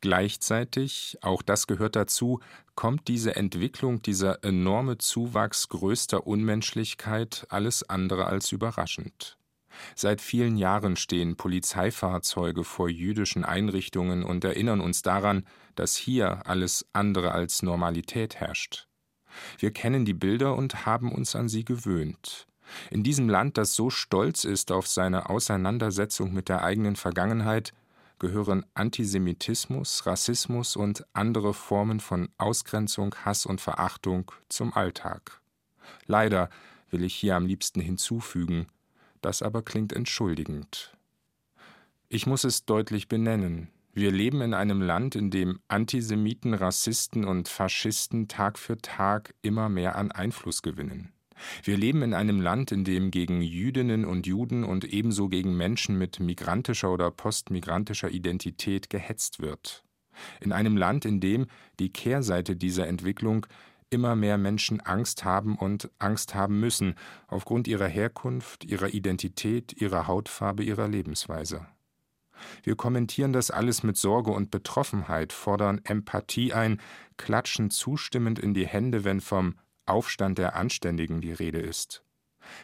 [0.00, 2.40] Gleichzeitig, auch das gehört dazu,
[2.74, 9.36] kommt diese Entwicklung, dieser enorme Zuwachs größter Unmenschlichkeit alles andere als überraschend.
[9.94, 16.86] Seit vielen Jahren stehen Polizeifahrzeuge vor jüdischen Einrichtungen und erinnern uns daran, dass hier alles
[16.92, 18.88] andere als Normalität herrscht.
[19.58, 22.46] Wir kennen die Bilder und haben uns an sie gewöhnt.
[22.90, 27.72] In diesem Land, das so stolz ist auf seine Auseinandersetzung mit der eigenen Vergangenheit,
[28.20, 35.40] gehören Antisemitismus, Rassismus und andere Formen von Ausgrenzung, Hass und Verachtung zum Alltag.
[36.06, 36.48] Leider
[36.90, 38.68] will ich hier am liebsten hinzufügen,
[39.20, 40.96] das aber klingt entschuldigend.
[42.08, 43.68] Ich muss es deutlich benennen.
[43.92, 49.68] Wir leben in einem Land, in dem Antisemiten, Rassisten und Faschisten Tag für Tag immer
[49.68, 51.12] mehr an Einfluss gewinnen.
[51.62, 55.98] Wir leben in einem Land, in dem gegen Jüdinnen und Juden und ebenso gegen Menschen
[55.98, 59.84] mit migrantischer oder postmigrantischer Identität gehetzt wird.
[60.40, 61.46] In einem Land, in dem
[61.78, 63.46] die Kehrseite dieser Entwicklung
[63.90, 66.94] immer mehr Menschen Angst haben und Angst haben müssen,
[67.26, 71.66] aufgrund ihrer Herkunft, ihrer Identität, ihrer Hautfarbe, ihrer Lebensweise.
[72.62, 76.80] Wir kommentieren das alles mit Sorge und Betroffenheit, fordern Empathie ein,
[77.16, 79.56] klatschen zustimmend in die Hände, wenn vom
[79.90, 82.02] Aufstand der Anständigen die Rede ist.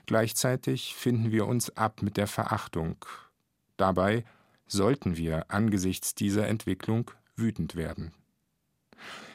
[0.07, 3.05] Gleichzeitig finden wir uns ab mit der Verachtung.
[3.77, 4.25] Dabei
[4.67, 8.13] sollten wir angesichts dieser Entwicklung wütend werden.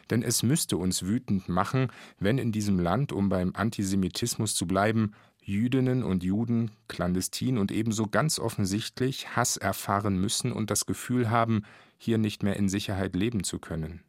[0.10, 5.14] Denn es müsste uns wütend machen, wenn in diesem Land, um beim Antisemitismus zu bleiben,
[5.42, 11.64] Jüdinnen und Juden clandestin und ebenso ganz offensichtlich Hass erfahren müssen und das Gefühl haben,
[11.98, 14.02] hier nicht mehr in Sicherheit leben zu können.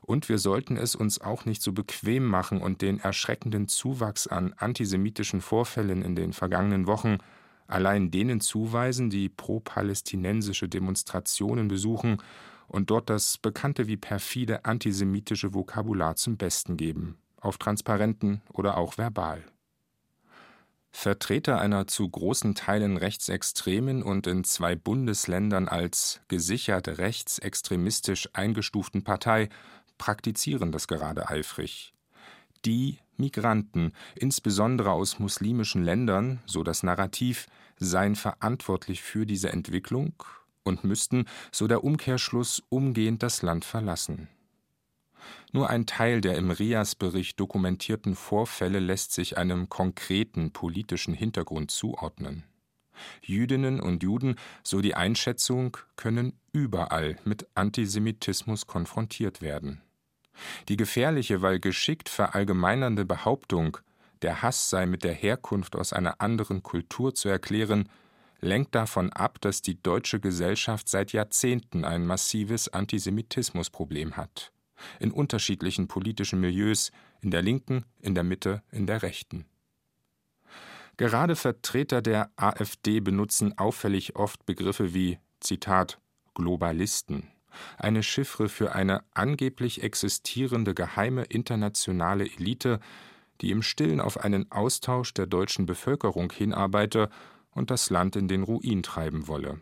[0.00, 4.54] Und wir sollten es uns auch nicht so bequem machen und den erschreckenden Zuwachs an
[4.56, 7.18] antisemitischen Vorfällen in den vergangenen Wochen
[7.66, 12.18] allein denen zuweisen, die pro-palästinensische Demonstrationen besuchen
[12.66, 17.16] und dort das bekannte wie perfide antisemitische Vokabular zum Besten geben.
[17.40, 19.42] auf Transparenten oder auch verbal.
[20.92, 29.48] Vertreter einer zu großen Teilen rechtsextremen und in zwei Bundesländern als gesichert rechtsextremistisch eingestuften Partei
[29.98, 31.94] praktizieren das gerade eifrig.
[32.64, 37.46] Die Migranten, insbesondere aus muslimischen Ländern, so das Narrativ,
[37.78, 40.12] seien verantwortlich für diese Entwicklung
[40.64, 44.28] und müssten, so der Umkehrschluss, umgehend das Land verlassen.
[45.52, 52.44] Nur ein Teil der im Rias-Bericht dokumentierten Vorfälle lässt sich einem konkreten politischen Hintergrund zuordnen.
[53.22, 59.80] Jüdinnen und Juden, so die Einschätzung, können überall mit Antisemitismus konfrontiert werden.
[60.68, 63.78] Die gefährliche, weil geschickt verallgemeinernde Behauptung,
[64.22, 67.88] der Hass sei mit der Herkunft aus einer anderen Kultur zu erklären,
[68.40, 74.52] lenkt davon ab, dass die deutsche Gesellschaft seit Jahrzehnten ein massives Antisemitismusproblem hat
[74.98, 79.44] in unterschiedlichen politischen Milieus, in der Linken, in der Mitte, in der Rechten.
[80.96, 85.98] Gerade Vertreter der AfD benutzen auffällig oft Begriffe wie Zitat
[86.34, 87.28] Globalisten,
[87.78, 92.80] eine Chiffre für eine angeblich existierende geheime internationale Elite,
[93.40, 97.08] die im Stillen auf einen Austausch der deutschen Bevölkerung hinarbeite
[97.52, 99.60] und das Land in den Ruin treiben wolle.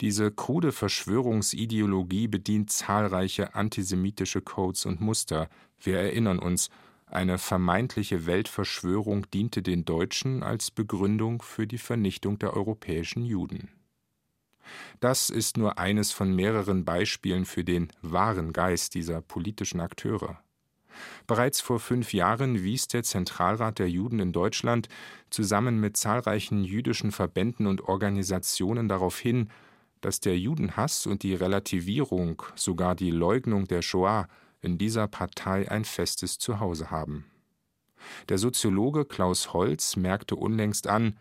[0.00, 5.48] Diese krude Verschwörungsideologie bedient zahlreiche antisemitische Codes und Muster.
[5.80, 6.70] Wir erinnern uns,
[7.06, 13.68] eine vermeintliche Weltverschwörung diente den Deutschen als Begründung für die Vernichtung der europäischen Juden.
[15.00, 20.38] Das ist nur eines von mehreren Beispielen für den wahren Geist dieser politischen Akteure.
[21.26, 24.88] Bereits vor fünf Jahren wies der Zentralrat der Juden in Deutschland
[25.30, 29.48] zusammen mit zahlreichen jüdischen Verbänden und Organisationen darauf hin,
[30.00, 34.28] dass der Judenhass und die Relativierung, sogar die Leugnung der Shoah
[34.60, 37.24] in dieser Partei ein festes Zuhause haben.
[38.28, 41.16] Der Soziologe Klaus Holz merkte unlängst an,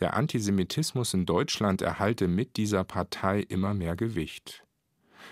[0.00, 4.64] der Antisemitismus in Deutschland erhalte mit dieser Partei immer mehr Gewicht.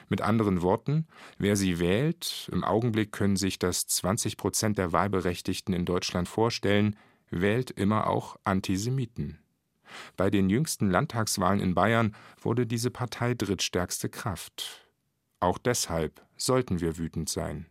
[0.09, 1.07] Mit anderen Worten,
[1.39, 6.97] wer sie wählt, im Augenblick können sich das 20 Prozent der Wahlberechtigten in Deutschland vorstellen,
[7.31, 9.39] wählt immer auch Antisemiten.
[10.17, 14.87] Bei den jüngsten Landtagswahlen in Bayern wurde diese Partei drittstärkste Kraft.
[15.41, 17.67] Auch deshalb sollten wir wütend sein.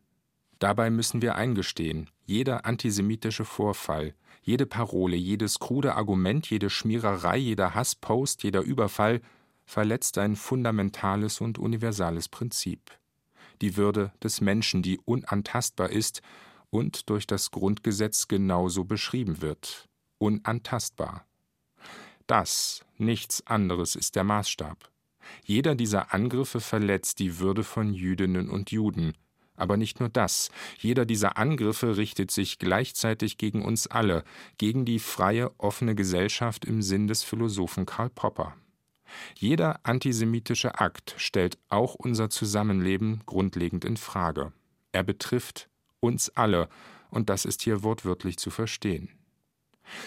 [0.60, 7.75] Dabei müssen wir eingestehen, jeder antisemitische Vorfall, jede Parole, jedes krude Argument, jede Schmiererei, jeder
[7.75, 9.21] Hasspost, jeder Überfall
[9.65, 12.91] verletzt ein fundamentales und universales Prinzip.
[13.62, 16.21] Die Würde des Menschen, die unantastbar ist
[16.69, 19.88] und durch das Grundgesetz genauso beschrieben wird.
[20.17, 21.25] Unantastbar.
[22.29, 24.91] Das, nichts anderes ist der Maßstab.
[25.45, 29.13] Jeder dieser Angriffe verletzt die Würde von Jüdinnen und Juden.
[29.55, 34.23] Aber nicht nur das, jeder dieser Angriffe richtet sich gleichzeitig gegen uns alle,
[34.59, 38.55] gegen die freie, offene Gesellschaft im Sinn des Philosophen Karl Popper.
[39.33, 44.53] Jeder antisemitische Akt stellt auch unser Zusammenleben grundlegend in Frage.
[44.91, 45.67] Er betrifft
[45.99, 46.69] uns alle,
[47.09, 49.18] und das ist hier wortwörtlich zu verstehen.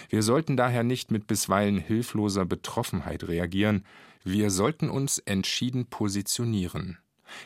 [0.09, 3.85] Wir sollten daher nicht mit bisweilen hilfloser Betroffenheit reagieren,
[4.25, 6.99] wir sollten uns entschieden positionieren.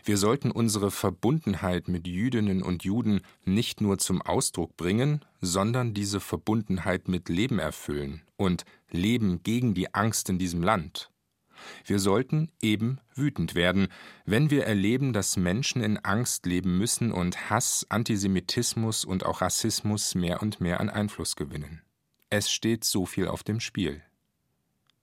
[0.04, 6.20] Wir sollten unsere Verbundenheit mit Jüdinnen und Juden nicht nur zum Ausdruck bringen, sondern diese
[6.20, 11.10] Verbundenheit mit Leben erfüllen und Leben gegen die Angst in diesem Land.
[11.84, 13.88] Wir sollten eben wütend werden,
[14.26, 20.14] wenn wir erleben, dass Menschen in Angst leben müssen und Hass, Antisemitismus und auch Rassismus
[20.14, 21.85] mehr und mehr an Einfluss gewinnen.
[22.28, 24.02] Es steht so viel auf dem Spiel.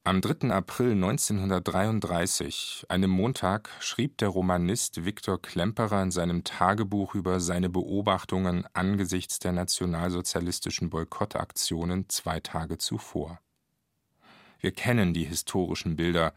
[0.03, 0.51] Am 3.
[0.51, 8.65] April 1933, einem Montag, schrieb der Romanist Viktor Klemperer in seinem Tagebuch über seine Beobachtungen
[8.73, 13.39] angesichts der nationalsozialistischen Boykottaktionen zwei Tage zuvor.
[14.59, 16.33] Wir kennen die historischen Bilder,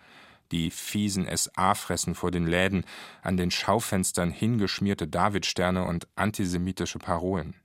[0.52, 2.84] die fiesen SA-Fressen vor den Läden,
[3.22, 7.56] an den Schaufenstern hingeschmierte Davidsterne und antisemitische Parolen.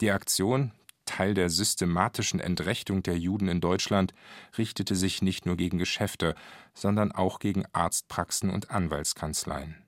[0.00, 0.70] Die Aktion,
[1.08, 4.12] Teil der systematischen Entrechtung der Juden in Deutschland
[4.58, 6.34] richtete sich nicht nur gegen Geschäfte,
[6.74, 9.82] sondern auch gegen Arztpraxen und Anwaltskanzleien.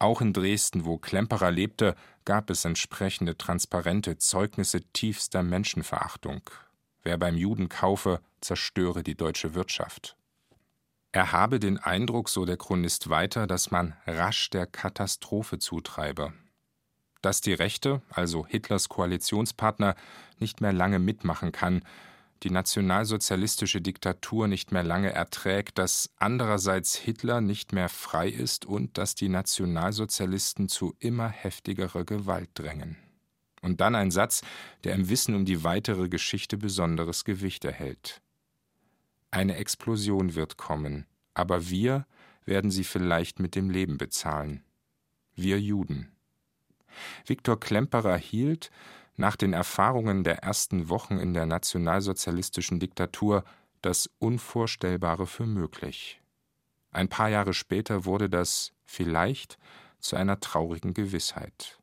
[0.00, 6.42] Auch in Dresden, wo Klemperer lebte, gab es entsprechende transparente Zeugnisse tiefster Menschenverachtung.
[7.04, 10.16] Wer beim Juden kaufe, zerstöre die deutsche Wirtschaft.
[11.12, 16.32] Er habe den Eindruck, so der Chronist weiter, dass man rasch der Katastrophe zutreibe
[17.22, 19.94] dass die Rechte, also Hitlers Koalitionspartner,
[20.38, 21.82] nicht mehr lange mitmachen kann,
[22.42, 28.98] die nationalsozialistische Diktatur nicht mehr lange erträgt, dass andererseits Hitler nicht mehr frei ist und
[28.98, 32.96] dass die Nationalsozialisten zu immer heftigerer Gewalt drängen.
[33.62, 34.42] Und dann ein Satz,
[34.84, 38.20] der im Wissen um die weitere Geschichte besonderes Gewicht erhält.
[39.30, 42.06] Eine Explosion wird kommen, aber wir
[42.44, 44.62] werden sie vielleicht mit dem Leben bezahlen.
[45.34, 46.15] Wir Juden.
[47.28, 48.70] Viktor Klemperer hielt,
[49.16, 53.44] nach den Erfahrungen der ersten Wochen in der nationalsozialistischen Diktatur,
[53.82, 56.20] das Unvorstellbare für möglich.
[56.90, 59.58] Ein paar Jahre später wurde das vielleicht
[59.98, 61.78] zu einer traurigen Gewissheit.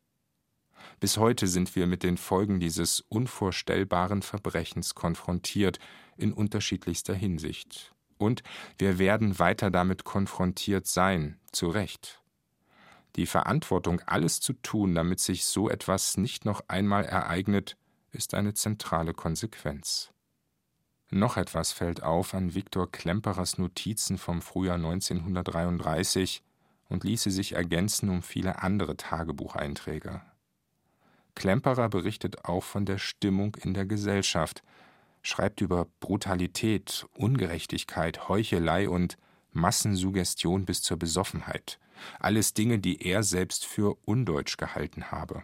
[1.00, 5.80] Bis heute sind wir mit den Folgen dieses unvorstellbaren Verbrechens konfrontiert,
[6.18, 7.94] in unterschiedlichster Hinsicht.
[8.18, 8.44] Und
[8.78, 12.23] wir werden weiter damit konfrontiert sein, zu Recht.
[13.16, 17.78] Die Verantwortung, alles zu tun, damit sich so etwas nicht noch einmal ereignet,
[18.12, 20.12] ist eine zentrale Konsequenz.
[21.10, 26.42] Noch etwas fällt auf an Viktor Klemperers Notizen vom Frühjahr 1933
[26.90, 30.22] und ließe sich ergänzen um viele andere Tagebucheinträge.
[31.36, 34.64] Klemperer berichtet auch von der Stimmung in der Gesellschaft,
[35.22, 39.18] schreibt über Brutalität, Ungerechtigkeit, Heuchelei und
[39.54, 41.80] Massensuggestion bis zur Besoffenheit,
[42.20, 45.44] alles Dinge, die er selbst für undeutsch gehalten habe.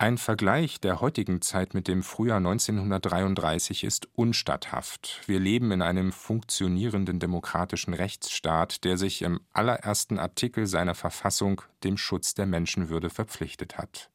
[0.00, 5.20] Ein Vergleich der heutigen Zeit mit dem Frühjahr 1933 ist unstatthaft.
[5.26, 11.98] Wir leben in einem funktionierenden demokratischen Rechtsstaat, der sich im allerersten Artikel seiner Verfassung dem
[11.98, 14.08] Schutz der Menschenwürde verpflichtet hat.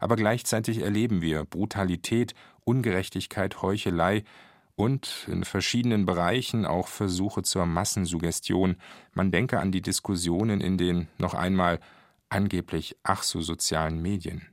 [0.00, 4.24] Aber gleichzeitig erleben wir Brutalität, Ungerechtigkeit, Heuchelei,
[4.76, 8.76] und in verschiedenen Bereichen auch Versuche zur Massensuggestion.
[9.12, 11.80] Man denke an die Diskussionen in den noch einmal
[12.28, 14.46] angeblich ach so sozialen Medien.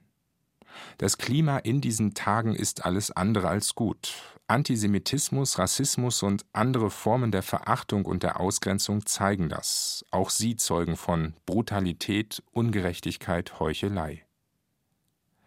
[0.97, 4.13] Das Klima in diesen Tagen ist alles andere als gut.
[4.47, 10.05] Antisemitismus, Rassismus und andere Formen der Verachtung und der Ausgrenzung zeigen das.
[10.11, 14.25] Auch sie zeugen von Brutalität, Ungerechtigkeit, Heuchelei.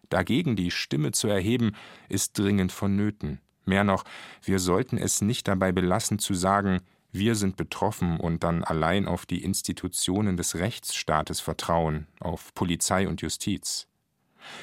[0.08, 1.74] Dagegen die Stimme zu erheben,
[2.08, 3.40] ist dringend vonnöten.
[3.64, 4.04] Mehr noch,
[4.42, 6.80] wir sollten es nicht dabei belassen zu sagen,
[7.12, 13.20] wir sind betroffen und dann allein auf die Institutionen des Rechtsstaates vertrauen, auf Polizei und
[13.20, 13.86] Justiz.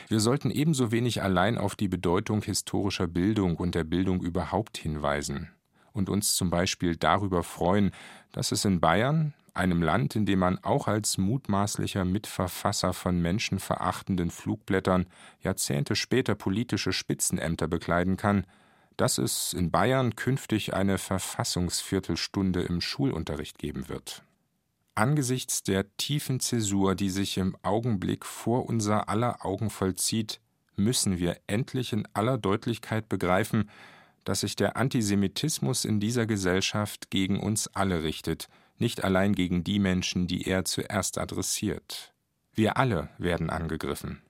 [0.08, 5.50] Wir sollten ebenso wenig allein auf die Bedeutung historischer Bildung und der Bildung überhaupt hinweisen
[5.94, 7.92] und uns zum Beispiel darüber freuen,
[8.32, 14.32] dass es in Bayern, einem Land, in dem man auch als mutmaßlicher Mitverfasser von menschenverachtenden
[14.32, 15.08] Flugblättern
[15.42, 18.46] Jahrzehnte später politische Spitzenämter bekleiden kann,
[19.00, 24.24] dass es in Bayern künftig eine Verfassungsviertelstunde im Schulunterricht geben wird.
[24.94, 30.42] Angesichts der tiefen Zäsur, die sich im Augenblick vor unser aller Augen vollzieht,
[30.76, 33.70] müssen wir endlich in aller Deutlichkeit begreifen,
[34.26, 39.80] dass sich der Antisemitismus in dieser Gesellschaft gegen uns alle richtet, nicht allein gegen die
[39.80, 42.14] Menschen, die er zuerst adressiert.
[42.54, 44.22] Wir alle werden angegriffen.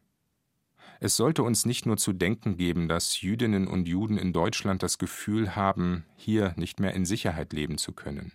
[1.01, 4.97] Es sollte uns nicht nur zu denken geben, dass Jüdinnen und Juden in Deutschland das
[4.97, 8.33] Gefühl haben, hier nicht mehr in Sicherheit leben zu können.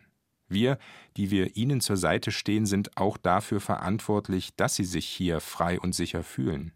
[0.48, 0.78] Wir,
[1.16, 5.78] die wir ihnen zur Seite stehen, sind auch dafür verantwortlich, dass sie sich hier frei
[5.78, 6.72] und sicher fühlen.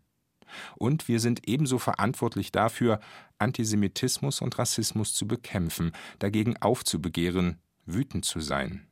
[0.76, 3.00] Und wir sind ebenso verantwortlich dafür,
[3.38, 8.86] Antisemitismus und Rassismus zu bekämpfen, dagegen aufzubegehren, wütend zu sein.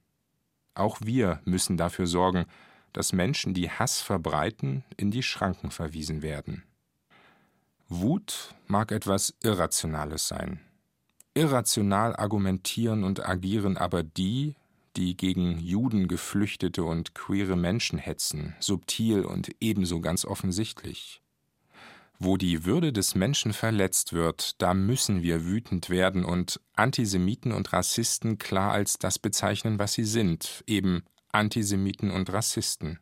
[0.75, 2.45] Auch wir müssen dafür sorgen,
[2.93, 6.63] dass Menschen, die Hass verbreiten, in die Schranken verwiesen werden.
[7.89, 10.61] Wut mag etwas Irrationales sein.
[11.35, 14.57] Irrational argumentieren und agieren aber die,
[14.97, 21.23] die gegen Juden, Geflüchtete und queere Menschen hetzen, subtil und ebenso ganz offensichtlich.
[22.19, 27.73] Wo die Würde des Menschen verletzt wird, da müssen wir wütend werden und Antisemiten und
[27.73, 32.99] Rassisten klar als das bezeichnen, was sie sind, eben Antisemiten und Rassisten.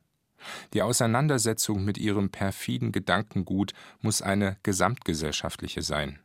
[0.72, 6.18] Die Auseinandersetzung mit ihrem perfiden Gedankengut muss eine gesamtgesellschaftliche sein.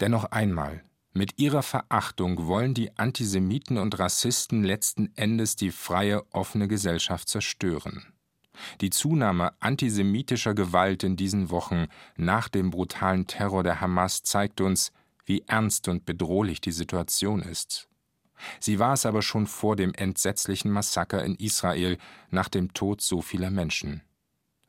[0.00, 6.66] Dennoch einmal, mit ihrer Verachtung wollen die Antisemiten und Rassisten letzten Endes die freie, offene
[6.66, 8.04] Gesellschaft zerstören.
[8.80, 14.92] Die Zunahme antisemitischer Gewalt in diesen Wochen nach dem brutalen Terror der Hamas zeigt uns,
[15.24, 17.88] wie ernst und bedrohlich die Situation ist.
[18.60, 21.98] Sie war es aber schon vor dem entsetzlichen Massaker in Israel
[22.30, 24.02] nach dem Tod so vieler Menschen.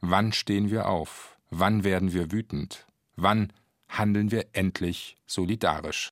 [0.01, 1.37] Wann stehen wir auf?
[1.49, 2.87] Wann werden wir wütend?
[3.15, 3.51] Wann
[3.87, 6.09] handeln wir endlich solidarisch?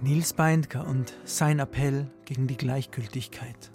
[0.00, 3.72] Nils Beindker und sein Appell gegen die Gleichgültigkeit.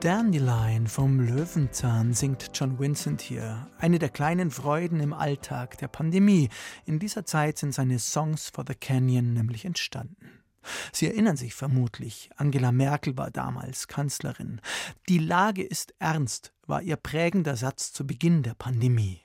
[0.00, 3.68] Dandelion vom Löwenzahn singt John Vincent hier.
[3.76, 6.48] Eine der kleinen Freuden im Alltag der Pandemie.
[6.86, 10.42] In dieser Zeit sind seine Songs for the Canyon nämlich entstanden.
[10.90, 14.62] Sie erinnern sich vermutlich, Angela Merkel war damals Kanzlerin.
[15.10, 19.20] Die Lage ist ernst, war ihr prägender Satz zu Beginn der Pandemie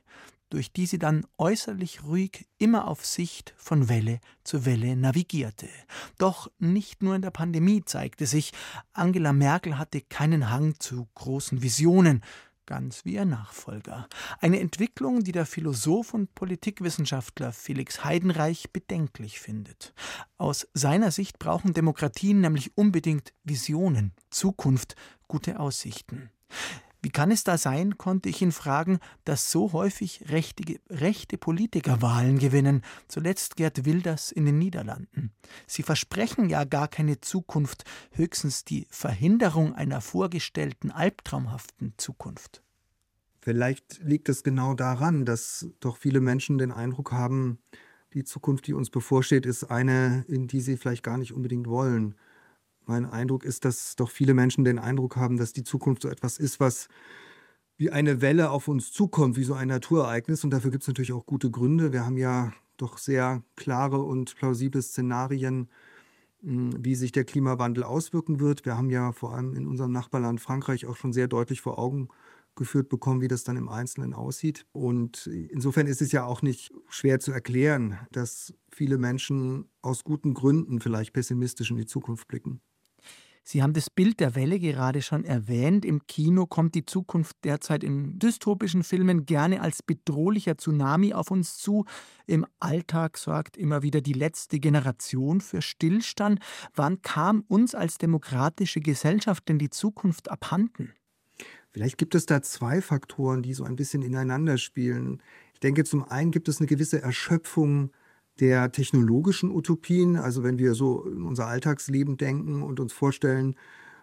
[0.55, 5.67] durch die sie dann äußerlich ruhig immer auf Sicht von Welle zu Welle navigierte.
[6.17, 8.53] Doch nicht nur in der Pandemie zeigte sich,
[8.93, 12.21] Angela Merkel hatte keinen Hang zu großen Visionen,
[12.65, 14.07] ganz wie ihr Nachfolger.
[14.39, 19.93] Eine Entwicklung, die der Philosoph und Politikwissenschaftler Felix Heidenreich bedenklich findet.
[20.37, 24.95] Aus seiner Sicht brauchen Demokratien nämlich unbedingt Visionen, Zukunft,
[25.27, 26.29] gute Aussichten.
[27.05, 32.01] Wie kann es da sein, konnte ich ihn fragen, dass so häufig rechte, rechte Politiker
[32.01, 35.31] Wahlen gewinnen, zuletzt Gerd Wilders in den Niederlanden.
[35.67, 42.63] Sie versprechen ja gar keine Zukunft, höchstens die Verhinderung einer vorgestellten albtraumhaften Zukunft.
[43.39, 47.59] Vielleicht liegt es genau daran, dass doch viele Menschen den Eindruck haben,
[48.15, 52.15] die Zukunft, die uns bevorsteht, ist eine, in die sie vielleicht gar nicht unbedingt wollen.
[52.87, 56.37] Mein Eindruck ist, dass doch viele Menschen den Eindruck haben, dass die Zukunft so etwas
[56.37, 56.87] ist, was
[57.77, 60.43] wie eine Welle auf uns zukommt, wie so ein Naturereignis.
[60.43, 61.91] Und dafür gibt es natürlich auch gute Gründe.
[61.91, 65.69] Wir haben ja doch sehr klare und plausible Szenarien,
[66.41, 68.65] hm, wie sich der Klimawandel auswirken wird.
[68.65, 72.09] Wir haben ja vor allem in unserem Nachbarland Frankreich auch schon sehr deutlich vor Augen
[72.55, 74.65] geführt bekommen, wie das dann im Einzelnen aussieht.
[74.71, 80.33] Und insofern ist es ja auch nicht schwer zu erklären, dass viele Menschen aus guten
[80.33, 82.61] Gründen vielleicht pessimistisch in die Zukunft blicken.
[83.47, 85.85] Sie haben das Bild der Welle gerade schon erwähnt.
[85.85, 91.59] Im Kino kommt die Zukunft derzeit in dystopischen Filmen gerne als bedrohlicher Tsunami auf uns
[91.59, 91.85] zu.
[92.25, 96.39] Im Alltag sorgt immer wieder die letzte Generation für Stillstand.
[96.73, 100.93] Wann kam uns als demokratische Gesellschaft denn die Zukunft abhanden?
[101.69, 105.21] Vielleicht gibt es da zwei Faktoren, die so ein bisschen ineinander spielen.
[105.53, 107.91] Ich denke, zum einen gibt es eine gewisse Erschöpfung
[108.39, 110.17] der technologischen Utopien.
[110.17, 113.55] Also wenn wir so in unser Alltagsleben denken und uns vorstellen,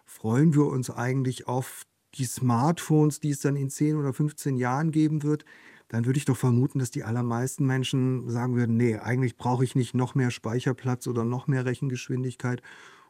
[0.05, 1.83] freuen wir uns eigentlich auf
[2.15, 5.45] die Smartphones, die es dann in 10 oder 15 Jahren geben wird,
[5.87, 9.75] dann würde ich doch vermuten, dass die allermeisten Menschen sagen würden, nee, eigentlich brauche ich
[9.75, 12.61] nicht noch mehr Speicherplatz oder noch mehr Rechengeschwindigkeit.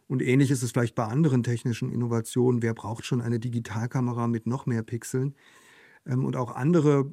[0.07, 2.61] Und ähnlich ist es vielleicht bei anderen technischen Innovationen.
[2.61, 5.35] Wer braucht schon eine Digitalkamera mit noch mehr Pixeln?
[6.05, 7.09] Ähm, und auch andere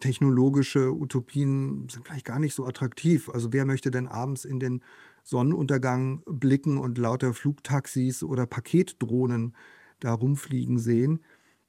[0.00, 3.28] technologische Utopien sind vielleicht gar nicht so attraktiv.
[3.28, 4.82] Also wer möchte denn abends in den
[5.22, 9.54] Sonnenuntergang blicken und lauter Flugtaxis oder Paketdrohnen
[10.00, 11.20] da rumfliegen sehen?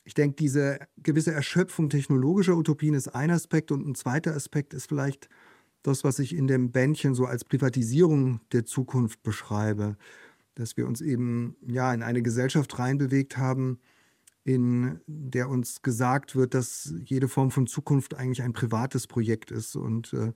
[0.04, 4.88] Ich denke, diese gewisse Erschöpfung technologischer Utopien ist ein Aspekt und ein zweiter Aspekt ist
[4.88, 5.30] vielleicht
[5.84, 9.98] das, was ich in dem Bändchen so als Privatisierung der Zukunft beschreibe,
[10.56, 13.80] dass wir uns eben ja in eine Gesellschaft reinbewegt haben,
[14.44, 19.76] in der uns gesagt wird, dass jede Form von Zukunft eigentlich ein privates Projekt ist
[19.76, 20.34] und äh,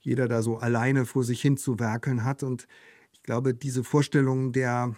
[0.00, 2.42] jeder da so alleine vor sich hin zu werkeln hat.
[2.42, 2.66] Und
[3.12, 4.94] ich glaube, diese Vorstellung der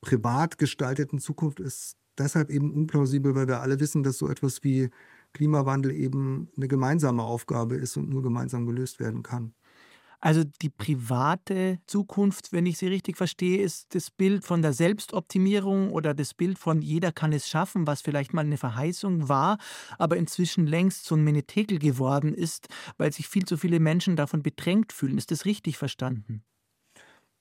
[0.00, 4.90] privat gestalteten Zukunft ist deshalb eben unplausibel, weil wir alle wissen, dass so etwas wie
[5.32, 9.54] Klimawandel eben eine gemeinsame Aufgabe ist und nur gemeinsam gelöst werden kann.
[10.22, 15.90] Also die private Zukunft, wenn ich sie richtig verstehe, ist das Bild von der Selbstoptimierung
[15.90, 19.58] oder das Bild von jeder kann es schaffen, was vielleicht mal eine Verheißung war,
[19.98, 22.68] aber inzwischen längst so ein Menetekel geworden ist,
[22.98, 25.18] weil sich viel zu viele Menschen davon bedrängt fühlen.
[25.18, 26.44] Ist das richtig verstanden?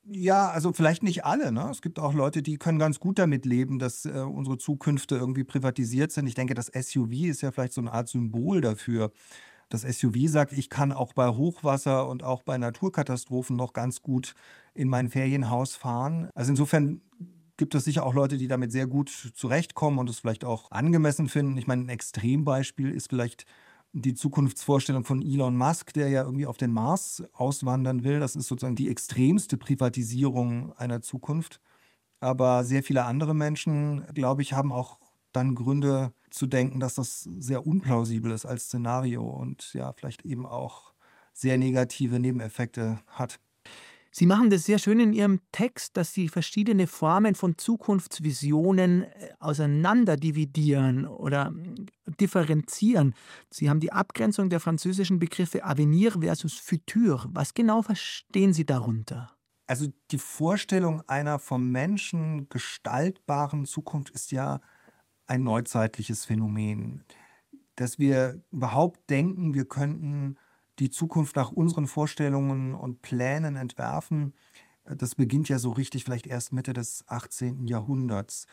[0.04, 1.52] Ja, also vielleicht nicht alle.
[1.52, 1.68] Ne?
[1.70, 5.44] Es gibt auch Leute, die können ganz gut damit leben, dass äh, unsere Zukünfte irgendwie
[5.44, 6.26] privatisiert sind.
[6.26, 9.12] Ich denke, das SUV ist ja vielleicht so eine Art Symbol dafür
[9.74, 14.34] das SUV sagt, ich kann auch bei Hochwasser und auch bei Naturkatastrophen noch ganz gut
[14.74, 16.30] in mein Ferienhaus fahren.
[16.34, 17.02] Also insofern
[17.58, 21.30] gibt es sicher auch Leute, die damit sehr gut zurechtkommen und es vielleicht auch angemessen
[21.30, 21.58] finden.
[21.58, 23.46] Ich meine, ein Extrembeispiel ist vielleicht
[23.94, 28.20] die Zukunftsvorstellung von Elon Musk, der ja irgendwie auf den Mars auswandern will.
[28.20, 31.60] Das ist sozusagen die extremste Privatisierung einer Zukunft.
[32.20, 35.01] Aber sehr viele andere Menschen, glaube ich, haben auch
[35.34, 40.46] dann Gründe zu denken, dass das sehr unplausibel ist als Szenario und ja, vielleicht eben
[40.46, 40.94] auch
[41.34, 43.40] sehr negative Nebeneffekte hat.
[44.14, 49.30] Sie machen das sehr schön in Ihrem Text, dass Sie verschiedene Formen von Zukunftsvisionen äh,
[49.40, 51.86] auseinanderdividieren oder hm,
[52.20, 53.16] differenzieren.
[53.50, 57.26] Sie haben die Abgrenzung der französischen Begriffe Avenir versus Futur.
[57.32, 59.32] Was genau verstehen Sie darunter?
[59.66, 64.60] Also die Vorstellung einer vom Menschen gestaltbaren Zukunft ist ja
[65.32, 67.06] ein neuzeitliches Phänomen.
[67.78, 70.36] Dass wir überhaupt denken, wir könnten
[70.78, 74.34] die Zukunft nach unseren Vorstellungen und Plänen entwerfen,
[74.84, 77.66] das beginnt ja so richtig vielleicht erst Mitte des 18.
[77.66, 78.46] Jahrhunderts.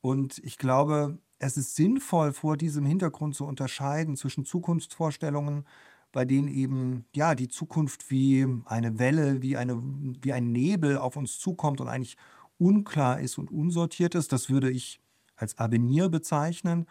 [0.00, 5.66] Und ich glaube, es ist sinnvoll, vor diesem Hintergrund zu unterscheiden zwischen Zukunftsvorstellungen,
[6.12, 9.82] bei denen eben ja die Zukunft wie eine Welle, wie, eine,
[10.22, 12.16] wie ein Nebel auf uns zukommt und eigentlich
[12.56, 14.32] unklar ist und unsortiert ist.
[14.32, 15.01] Das würde ich
[15.42, 16.86] als Avenir bezeichnen.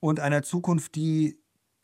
[0.00, 1.38] Und einer Zukunft, die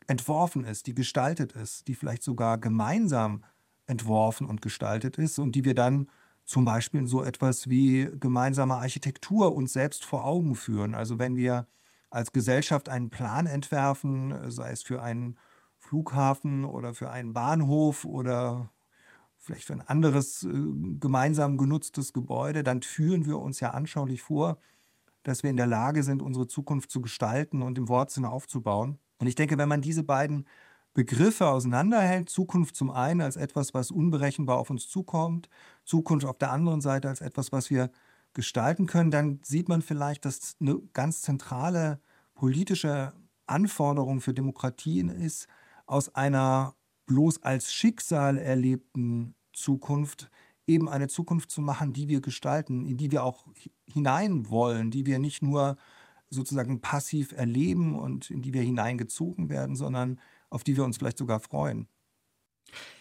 [0.07, 3.45] entworfen ist, die gestaltet ist, die vielleicht sogar gemeinsam
[3.85, 6.09] entworfen und gestaltet ist und die wir dann
[6.45, 10.95] zum Beispiel in so etwas wie gemeinsame Architektur uns selbst vor Augen führen.
[10.95, 11.67] Also wenn wir
[12.09, 15.37] als Gesellschaft einen Plan entwerfen, sei es für einen
[15.77, 18.71] Flughafen oder für einen Bahnhof oder
[19.37, 20.49] vielleicht für ein anderes äh,
[20.99, 24.57] gemeinsam genutztes Gebäude, dann führen wir uns ja anschaulich vor,
[25.23, 28.99] dass wir in der Lage sind, unsere Zukunft zu gestalten und im Wortsinne aufzubauen.
[29.19, 30.45] Und ich denke, wenn man diese beiden
[30.93, 35.49] Begriffe auseinanderhält, Zukunft zum einen als etwas, was unberechenbar auf uns zukommt,
[35.85, 37.91] Zukunft auf der anderen Seite als etwas, was wir
[38.33, 41.99] gestalten können, dann sieht man vielleicht, dass eine ganz zentrale
[42.33, 43.13] politische
[43.45, 45.47] Anforderung für Demokratien ist,
[45.85, 50.29] aus einer bloß als Schicksal erlebten Zukunft
[50.67, 53.47] eben eine Zukunft zu machen, die wir gestalten, in die wir auch
[53.93, 55.77] hinein wollen, die wir nicht nur
[56.29, 60.19] sozusagen passiv erleben und in die wir hineingezogen werden, sondern
[60.49, 61.87] auf die wir uns vielleicht sogar freuen.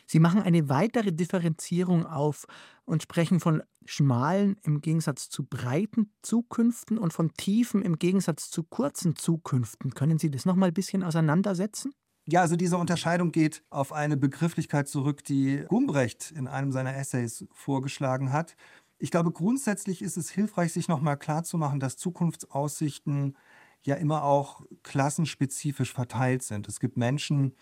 [0.07, 2.47] Sie machen eine weitere Differenzierung auf
[2.85, 8.63] und sprechen von schmalen im Gegensatz zu breiten Zukünften und von tiefen im Gegensatz zu
[8.63, 9.95] kurzen Zukünften.
[9.95, 11.93] Können Sie das noch mal ein bisschen auseinandersetzen?
[12.31, 17.47] Ja, also diese Unterscheidung geht auf eine Begrifflichkeit zurück, die Gumbrecht in einem seiner Essays
[17.53, 18.55] vorgeschlagen hat.
[18.99, 23.37] Ich glaube, grundsätzlich ist es hilfreich, sich nochmal klarzumachen, dass Zukunftsaussichten
[23.83, 26.67] ja immer auch klassenspezifisch verteilt sind.
[26.69, 27.55] Es gibt Menschen,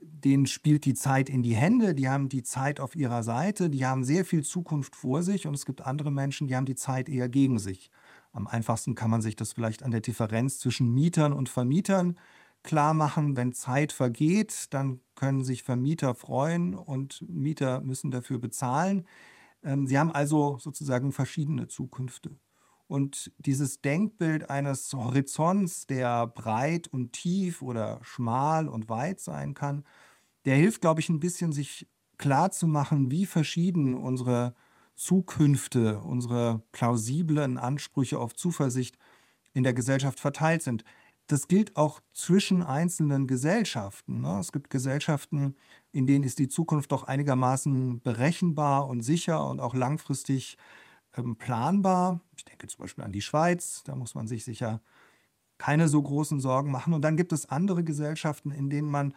[0.00, 3.86] denen spielt die Zeit in die Hände, die haben die Zeit auf ihrer Seite, die
[3.86, 7.08] haben sehr viel Zukunft vor sich und es gibt andere Menschen, die haben die Zeit
[7.08, 7.90] eher gegen sich.
[8.32, 12.18] Am einfachsten kann man sich das vielleicht an der Differenz zwischen Mietern und Vermietern
[12.62, 13.36] klar machen.
[13.36, 19.06] Wenn Zeit vergeht, dann können sich Vermieter freuen und Mieter müssen dafür bezahlen.
[19.62, 22.38] Ähm, sie haben also sozusagen verschiedene Zukünfte.
[22.86, 29.84] Und dieses Denkbild eines Horizonts, der breit und tief oder schmal und weit sein kann,
[30.46, 31.86] der hilft, glaube ich, ein bisschen, sich
[32.16, 34.54] klar zu machen, wie verschieden unsere
[34.94, 38.98] Zukünfte, unsere plausiblen Ansprüche auf Zuversicht
[39.52, 40.82] in der Gesellschaft verteilt sind.
[41.28, 44.22] Das gilt auch zwischen einzelnen Gesellschaften.
[44.22, 44.38] Ne?
[44.40, 45.56] Es gibt Gesellschaften,
[45.92, 50.56] in denen ist die Zukunft doch einigermaßen berechenbar und sicher und auch langfristig
[51.16, 52.20] ähm, planbar.
[52.36, 54.80] Ich denke zum Beispiel an die Schweiz, da muss man sich sicher
[55.58, 56.94] keine so großen Sorgen machen.
[56.94, 59.14] Und dann gibt es andere Gesellschaften, in denen man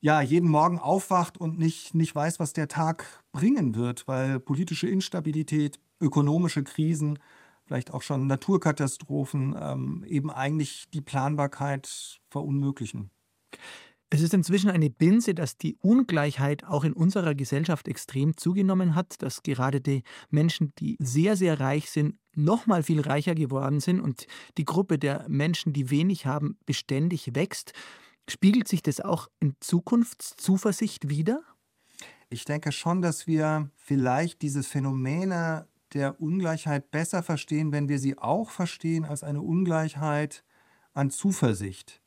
[0.00, 4.88] ja jeden Morgen aufwacht und nicht, nicht weiß, was der Tag bringen wird, weil politische
[4.88, 7.18] Instabilität, ökonomische Krisen,
[7.64, 13.10] vielleicht auch schon Naturkatastrophen ähm, eben eigentlich die Planbarkeit verunmöglichen.
[14.14, 19.22] Es ist inzwischen eine Binse, dass die Ungleichheit auch in unserer Gesellschaft extrem zugenommen hat,
[19.22, 24.00] dass gerade die Menschen, die sehr, sehr reich sind, noch mal viel reicher geworden sind
[24.02, 24.26] und
[24.58, 27.72] die Gruppe der Menschen, die wenig haben, beständig wächst.
[28.28, 31.42] Spiegelt sich das auch in Zukunftszuversicht wieder?
[32.28, 38.18] Ich denke schon, dass wir vielleicht diese Phänomene der Ungleichheit besser verstehen, wenn wir sie
[38.18, 40.44] auch verstehen als eine Ungleichheit
[40.92, 42.01] an Zuversicht.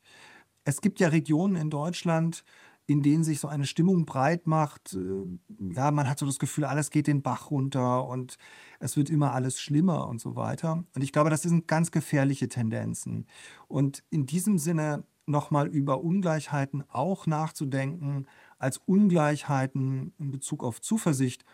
[0.66, 2.44] Es gibt ja Regionen in Deutschland,
[2.86, 4.94] in denen sich so eine Stimmung breit macht.
[4.94, 8.36] Äh, ja, man hat so das Gefühl, alles geht den Bach runter und
[8.80, 10.84] es wird immer alles schlimmer und so weiter.
[10.94, 13.26] Und ich glaube, das sind ganz gefährliche Tendenzen.
[13.68, 18.26] Und in diesem Sinne nochmal über Ungleichheiten auch nachzudenken,
[18.58, 21.44] als Ungleichheiten in Bezug auf Zuversicht,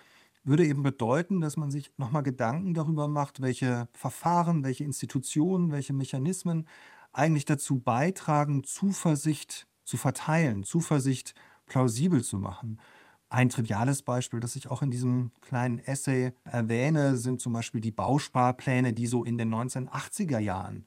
[0.45, 5.93] würde eben bedeuten, dass man sich nochmal Gedanken darüber macht, welche Verfahren, welche Institutionen, welche
[5.93, 6.67] Mechanismen
[7.13, 11.35] eigentlich dazu beitragen, Zuversicht zu verteilen, Zuversicht
[11.67, 12.81] plausibel zu machen.
[13.29, 17.91] Ein triviales Beispiel, das ich auch in diesem kleinen Essay erwähne, sind zum Beispiel die
[17.91, 20.87] Bausparpläne, die so in den 1980er Jahren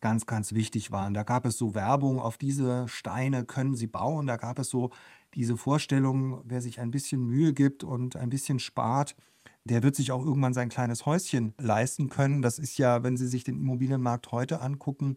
[0.00, 1.14] ganz, ganz wichtig waren.
[1.14, 4.26] Da gab es so Werbung, auf diese Steine können Sie bauen.
[4.26, 4.90] Da gab es so
[5.34, 9.16] diese Vorstellung, wer sich ein bisschen Mühe gibt und ein bisschen spart,
[9.64, 12.42] der wird sich auch irgendwann sein kleines Häuschen leisten können.
[12.42, 15.16] Das ist ja, wenn Sie sich den Immobilienmarkt heute angucken,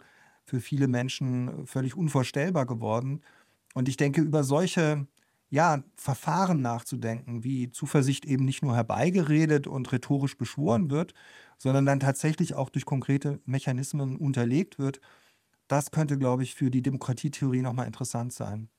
[0.50, 3.22] für viele Menschen völlig unvorstellbar geworden.
[3.76, 5.08] Und ich denke, über solche
[5.50, 11.14] ja, Verfahren nachzudenken, wie Zuversicht eben nicht nur herbeigeredet und rhetorisch beschworen wird,
[11.58, 15.02] sondern dann tatsächlich auch durch konkrete Mechanismen unterlegt wird,
[15.68, 18.70] das könnte, glaube ich, für die Demokratietheorie nochmal interessant sein.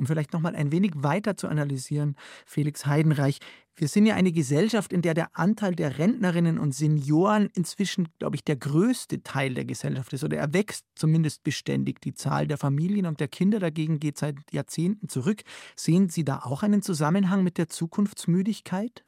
[0.00, 3.38] Um vielleicht noch mal ein wenig weiter zu analysieren, Felix Heidenreich,
[3.76, 8.36] wir sind ja eine Gesellschaft, in der der Anteil der Rentnerinnen und Senioren inzwischen, glaube
[8.36, 12.00] ich, der größte Teil der Gesellschaft ist oder er wächst zumindest beständig.
[12.00, 15.42] Die Zahl der Familien und der Kinder dagegen geht seit Jahrzehnten zurück.
[15.76, 19.04] Sehen Sie da auch einen Zusammenhang mit der Zukunftsmüdigkeit?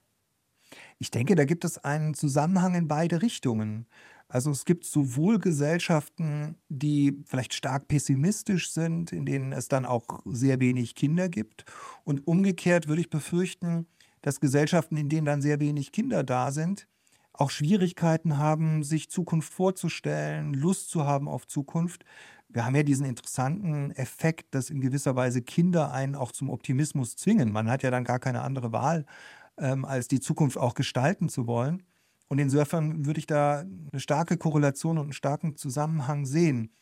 [0.99, 3.87] Ich denke, da gibt es einen Zusammenhang in beide Richtungen.
[4.33, 10.21] Also es gibt sowohl Gesellschaften, die vielleicht stark pessimistisch sind, in denen es dann auch
[10.25, 11.67] sehr wenig Kinder gibt.
[12.05, 13.87] Und umgekehrt würde ich befürchten,
[14.23, 16.89] dass Gesellschaften, in denen dann sehr wenig Kinder da sind,
[17.35, 22.07] auch Schwierigkeiten haben, sich Zukunft vorzustellen, Lust zu haben auf Zukunft.
[22.49, 27.17] Wir haben ja diesen interessanten Effekt, dass in gewisser Weise Kinder einen auch zum Optimismus
[27.17, 27.53] zwingen.
[27.53, 29.05] Man hat ja dann gar keine andere Wahl,
[29.59, 31.83] ähm, als die Zukunft auch gestalten zu wollen.
[32.29, 36.73] Und insofern würde ich da eine starke Korrelation und einen starken Zusammenhang sehen.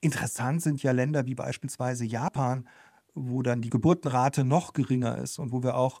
[0.00, 2.68] Interessant sind ja Länder wie beispielsweise Japan,
[3.14, 6.00] wo dann die Geburtenrate noch geringer ist und wo wir auch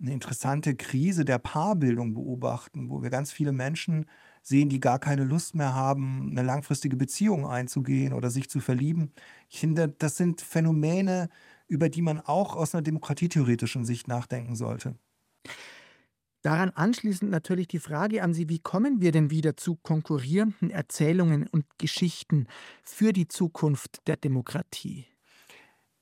[0.00, 4.06] eine interessante Krise der Paarbildung beobachten, wo wir ganz viele Menschen
[4.42, 9.12] sehen, die gar keine Lust mehr haben, eine langfristige Beziehung einzugehen oder sich zu verlieben.
[9.48, 11.28] Ich finde, das sind Phänomene,
[11.68, 14.96] über die man auch aus einer demokratietheoretischen Sicht nachdenken sollte.
[16.42, 21.48] Daran anschließend natürlich die Frage an Sie, wie kommen wir denn wieder zu konkurrierenden Erzählungen
[21.48, 22.46] und Geschichten
[22.84, 25.06] für die Zukunft der Demokratie?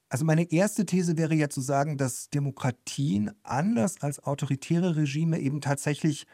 [0.08, 5.60] Also meine erste These wäre ja zu sagen, dass Demokratien anders als autoritäre Regime eben
[5.60, 6.26] tatsächlich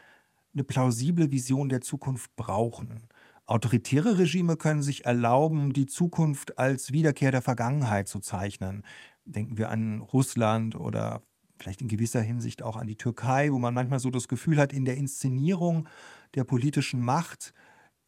[0.52, 3.08] eine plausible Vision der Zukunft brauchen.
[3.46, 8.84] Autoritäre Regime können sich erlauben, die Zukunft als Wiederkehr der Vergangenheit zu zeichnen.
[9.24, 11.22] Denken wir an Russland oder
[11.60, 14.72] vielleicht in gewisser Hinsicht auch an die Türkei, wo man manchmal so das Gefühl hat,
[14.72, 15.88] in der Inszenierung
[16.34, 17.52] der politischen Macht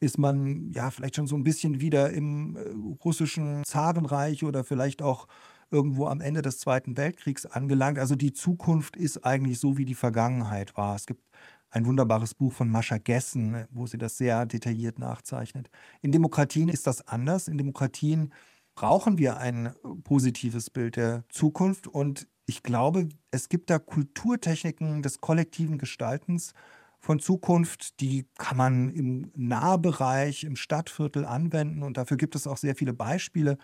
[0.00, 2.60] ist man ja vielleicht schon so ein bisschen wieder im äh,
[3.04, 5.28] russischen Zarenreich oder vielleicht auch
[5.70, 7.98] irgendwo am Ende des Zweiten Weltkriegs angelangt.
[7.98, 10.96] Also die Zukunft ist eigentlich so, wie die Vergangenheit war.
[10.96, 11.22] Es gibt
[11.70, 15.70] ein wunderbares Buch von Mascha Gessen, wo sie das sehr detailliert nachzeichnet.
[16.02, 17.48] In Demokratien ist das anders.
[17.48, 18.32] In Demokratien
[18.74, 19.72] brauchen wir ein
[20.04, 26.52] positives Bild der Zukunft und ich glaube, es gibt da Kulturtechniken des kollektiven Gestaltens
[26.98, 32.56] von Zukunft, die kann man im Nahbereich, im Stadtviertel anwenden und dafür gibt es auch
[32.56, 33.58] sehr viele Beispiele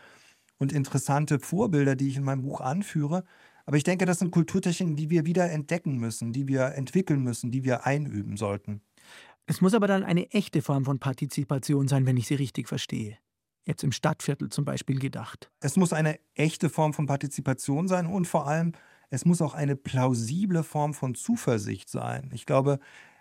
[0.58, 3.24] und interessante Vorbilder, die ich in meinem Buch anführe.
[3.64, 7.50] Aber ich denke, das sind Kulturtechniken, die wir wieder entdecken müssen, die wir entwickeln müssen,
[7.50, 8.80] die wir einüben sollten.
[9.46, 13.18] Es muss aber dann eine echte Form von Partizipation sein, wenn ich sie richtig verstehe
[13.68, 15.50] jetzt im Stadtviertel zum Beispiel gedacht?
[15.60, 18.72] Es muss eine echte Form von Partizipation sein und vor allem,
[19.10, 22.30] es muss auch eine plausible Form von Zuversicht sein.
[22.34, 22.80] Ich glaube,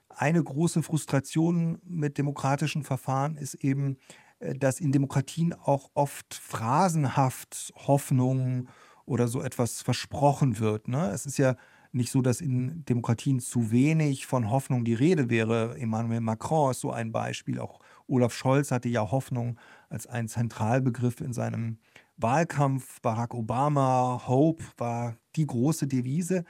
[0.09, 3.97] eine große Frustration mit demokratischen Verfahren ist eben,
[4.39, 8.69] äh, dass in Demokratien auch oft phrasenhaft Hoffnung
[9.05, 10.87] oder so etwas versprochen wird.
[10.87, 11.11] Ne?
[11.11, 11.55] Es ist ja
[11.91, 15.77] nicht so, dass in Demokratien zu wenig von Hoffnung die Rede wäre.
[15.77, 17.59] Emmanuel Macron ist so ein Beispiel.
[17.59, 19.57] Auch Olaf Scholz hatte ja Hoffnung
[19.89, 21.77] als einen Zentralbegriff in seinem
[22.17, 23.01] Wahlkampf.
[23.01, 26.43] Barack Obama, Hope war die große Devise.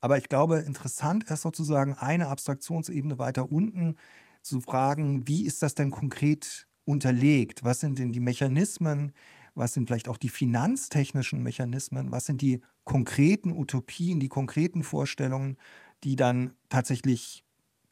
[0.00, 3.96] Aber ich glaube, interessant ist sozusagen eine Abstraktionsebene weiter unten
[4.42, 7.64] zu fragen, wie ist das denn konkret unterlegt?
[7.64, 9.12] Was sind denn die Mechanismen?
[9.54, 12.10] Was sind vielleicht auch die finanztechnischen Mechanismen?
[12.12, 15.56] Was sind die konkreten Utopien, die konkreten Vorstellungen,
[16.02, 17.44] die dann tatsächlich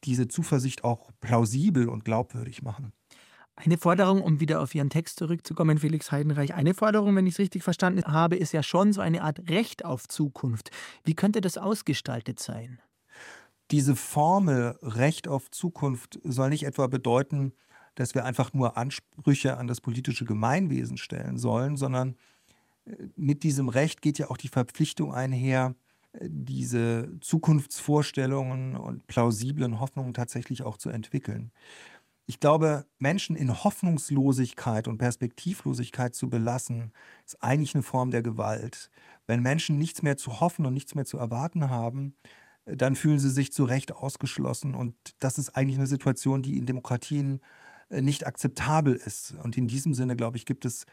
[0.03, 2.93] diese Zuversicht auch plausibel und glaubwürdig machen?
[3.55, 7.39] Eine Forderung, um wieder auf Ihren Text zurückzukommen, Felix Heidenreich, eine Forderung, wenn ich es
[7.39, 10.71] richtig verstanden habe, ist ja schon so eine Art Recht auf Zukunft.
[11.03, 12.79] Wie könnte das ausgestaltet sein?
[13.69, 17.53] Diese Formel Recht auf Zukunft soll nicht etwa bedeuten,
[17.95, 22.15] dass wir einfach nur Ansprüche an das politische Gemeinwesen stellen sollen, sondern
[22.85, 25.75] äh, mit diesem Recht geht ja auch die Verpflichtung einher,
[26.13, 31.51] äh, diese Zukunftsvorstellungen und plausiblen Hoffnungen tatsächlich auch zu entwickeln.
[32.25, 36.93] Ich glaube, Menschen in Hoffnungslosigkeit und Perspektivlosigkeit zu belassen,
[37.25, 38.89] ist eigentlich eine Form der Gewalt.
[39.27, 42.15] Wenn Menschen nichts mehr zu hoffen und nichts mehr zu erwarten haben,
[42.65, 44.73] dann fühlen sie sich zu Recht ausgeschlossen.
[44.73, 47.41] Und das ist eigentlich eine Situation, die in Demokratien
[47.89, 49.35] äh, nicht akzeptabel ist.
[49.43, 50.85] Und in diesem Sinne, glaube ich, gibt es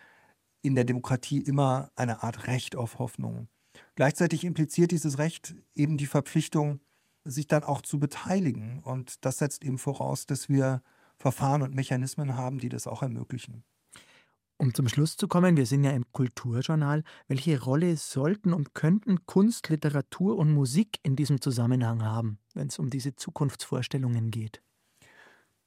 [0.62, 3.48] in der Demokratie immer eine Art Recht auf Hoffnung.
[3.94, 6.80] Gleichzeitig impliziert dieses Recht eben die Verpflichtung,
[7.24, 8.80] sich dann auch zu beteiligen.
[8.80, 10.82] Und das setzt eben voraus, dass wir
[11.20, 13.62] Verfahren und Mechanismen haben, die das auch ermöglichen.
[14.56, 17.04] Um zum Schluss zu kommen, wir sind ja im Kulturjournal.
[17.28, 22.78] Welche Rolle sollten und könnten Kunst, Literatur und Musik in diesem Zusammenhang haben, wenn es
[22.78, 24.62] um diese Zukunftsvorstellungen geht?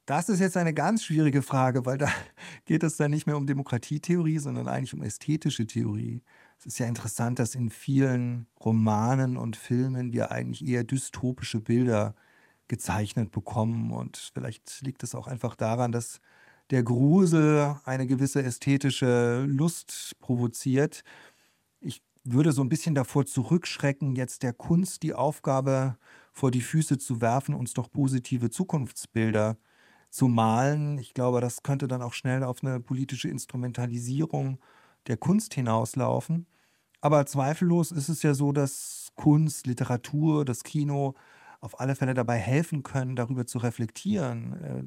[0.06, 2.08] Das ist jetzt eine ganz schwierige Frage, weil da
[2.64, 6.22] geht es dann nicht mehr um Demokratietheorie, sondern eigentlich um ästhetische Theorie.
[6.58, 12.16] Es ist ja interessant, dass in vielen Romanen und Filmen wir eigentlich eher dystopische Bilder
[12.68, 13.92] gezeichnet bekommen.
[13.92, 16.20] Und vielleicht liegt es auch einfach daran, dass
[16.70, 21.02] der Grusel eine gewisse ästhetische Lust provoziert.
[21.80, 25.98] Ich würde so ein bisschen davor zurückschrecken, jetzt der Kunst die Aufgabe
[26.32, 29.58] vor die Füße zu werfen, uns doch positive Zukunftsbilder
[30.10, 30.98] zu malen.
[30.98, 34.58] Ich glaube, das könnte dann auch schnell auf eine politische Instrumentalisierung
[35.06, 36.46] der Kunst hinauslaufen.
[37.00, 41.14] Aber zweifellos ist es ja so, dass Kunst, Literatur, das Kino
[41.64, 44.84] auf alle Fälle dabei helfen können, darüber zu reflektieren, äh,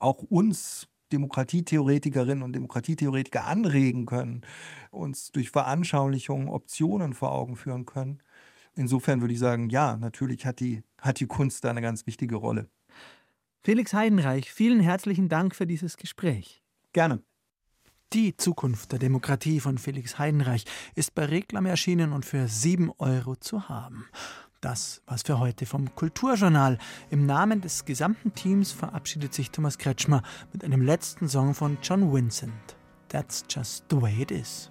[0.00, 4.42] auch uns Demokratietheoretikerinnen und Demokratietheoretiker anregen können,
[4.90, 8.20] uns durch Veranschaulichungen Optionen vor Augen führen können.
[8.74, 12.36] Insofern würde ich sagen, ja, natürlich hat die, hat die Kunst da eine ganz wichtige
[12.36, 12.68] Rolle.
[13.62, 16.62] Felix Heidenreich, vielen herzlichen Dank für dieses Gespräch.
[16.92, 17.22] Gerne.
[18.12, 20.64] Die Zukunft der Demokratie von Felix Heidenreich
[20.94, 24.06] ist bei Reklam erschienen und für 7 Euro zu haben.
[24.60, 26.78] Das war's für heute vom Kulturjournal.
[27.10, 32.12] Im Namen des gesamten Teams verabschiedet sich Thomas Kretschmer mit einem letzten Song von John
[32.12, 32.76] Vincent.
[33.08, 34.68] That's just the way it is.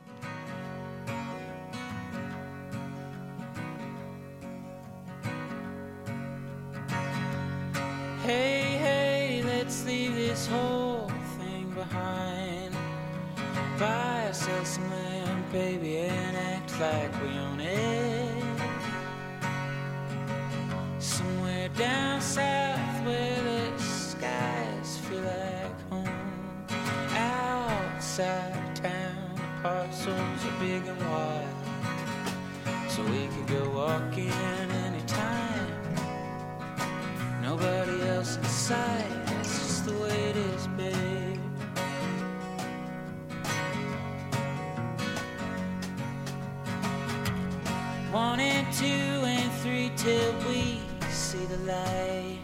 [8.26, 11.08] Hey, hey, let's leave this whole
[11.40, 12.76] thing behind.
[13.80, 18.27] Buy ourselves some land, baby, and act like we own it.
[28.20, 31.46] Outside town, parcels are big and wide,
[32.90, 34.32] so we could go walking
[34.86, 35.84] anytime.
[37.44, 39.06] Nobody else in sight,
[39.40, 41.40] it's just the way it is, babe.
[48.12, 52.40] One and two and three till we see the light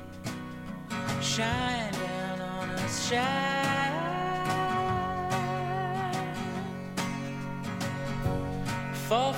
[1.20, 3.83] shine down on us, shine.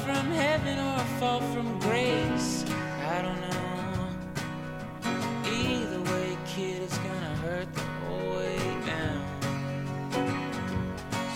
[0.06, 2.64] from heaven or a fall from grace.
[3.16, 4.08] I don't know.
[5.50, 9.24] Either way, kid, it's gonna hurt the whole way down.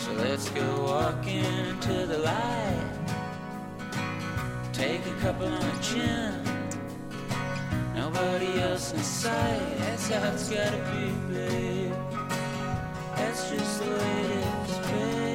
[0.01, 2.89] So let's go walking into the light.
[4.72, 6.36] Take a couple on the chin.
[7.95, 9.78] Nobody else in sight.
[9.80, 11.93] That's how it's gotta be, babe.
[13.15, 15.29] That's just the way it is, babe.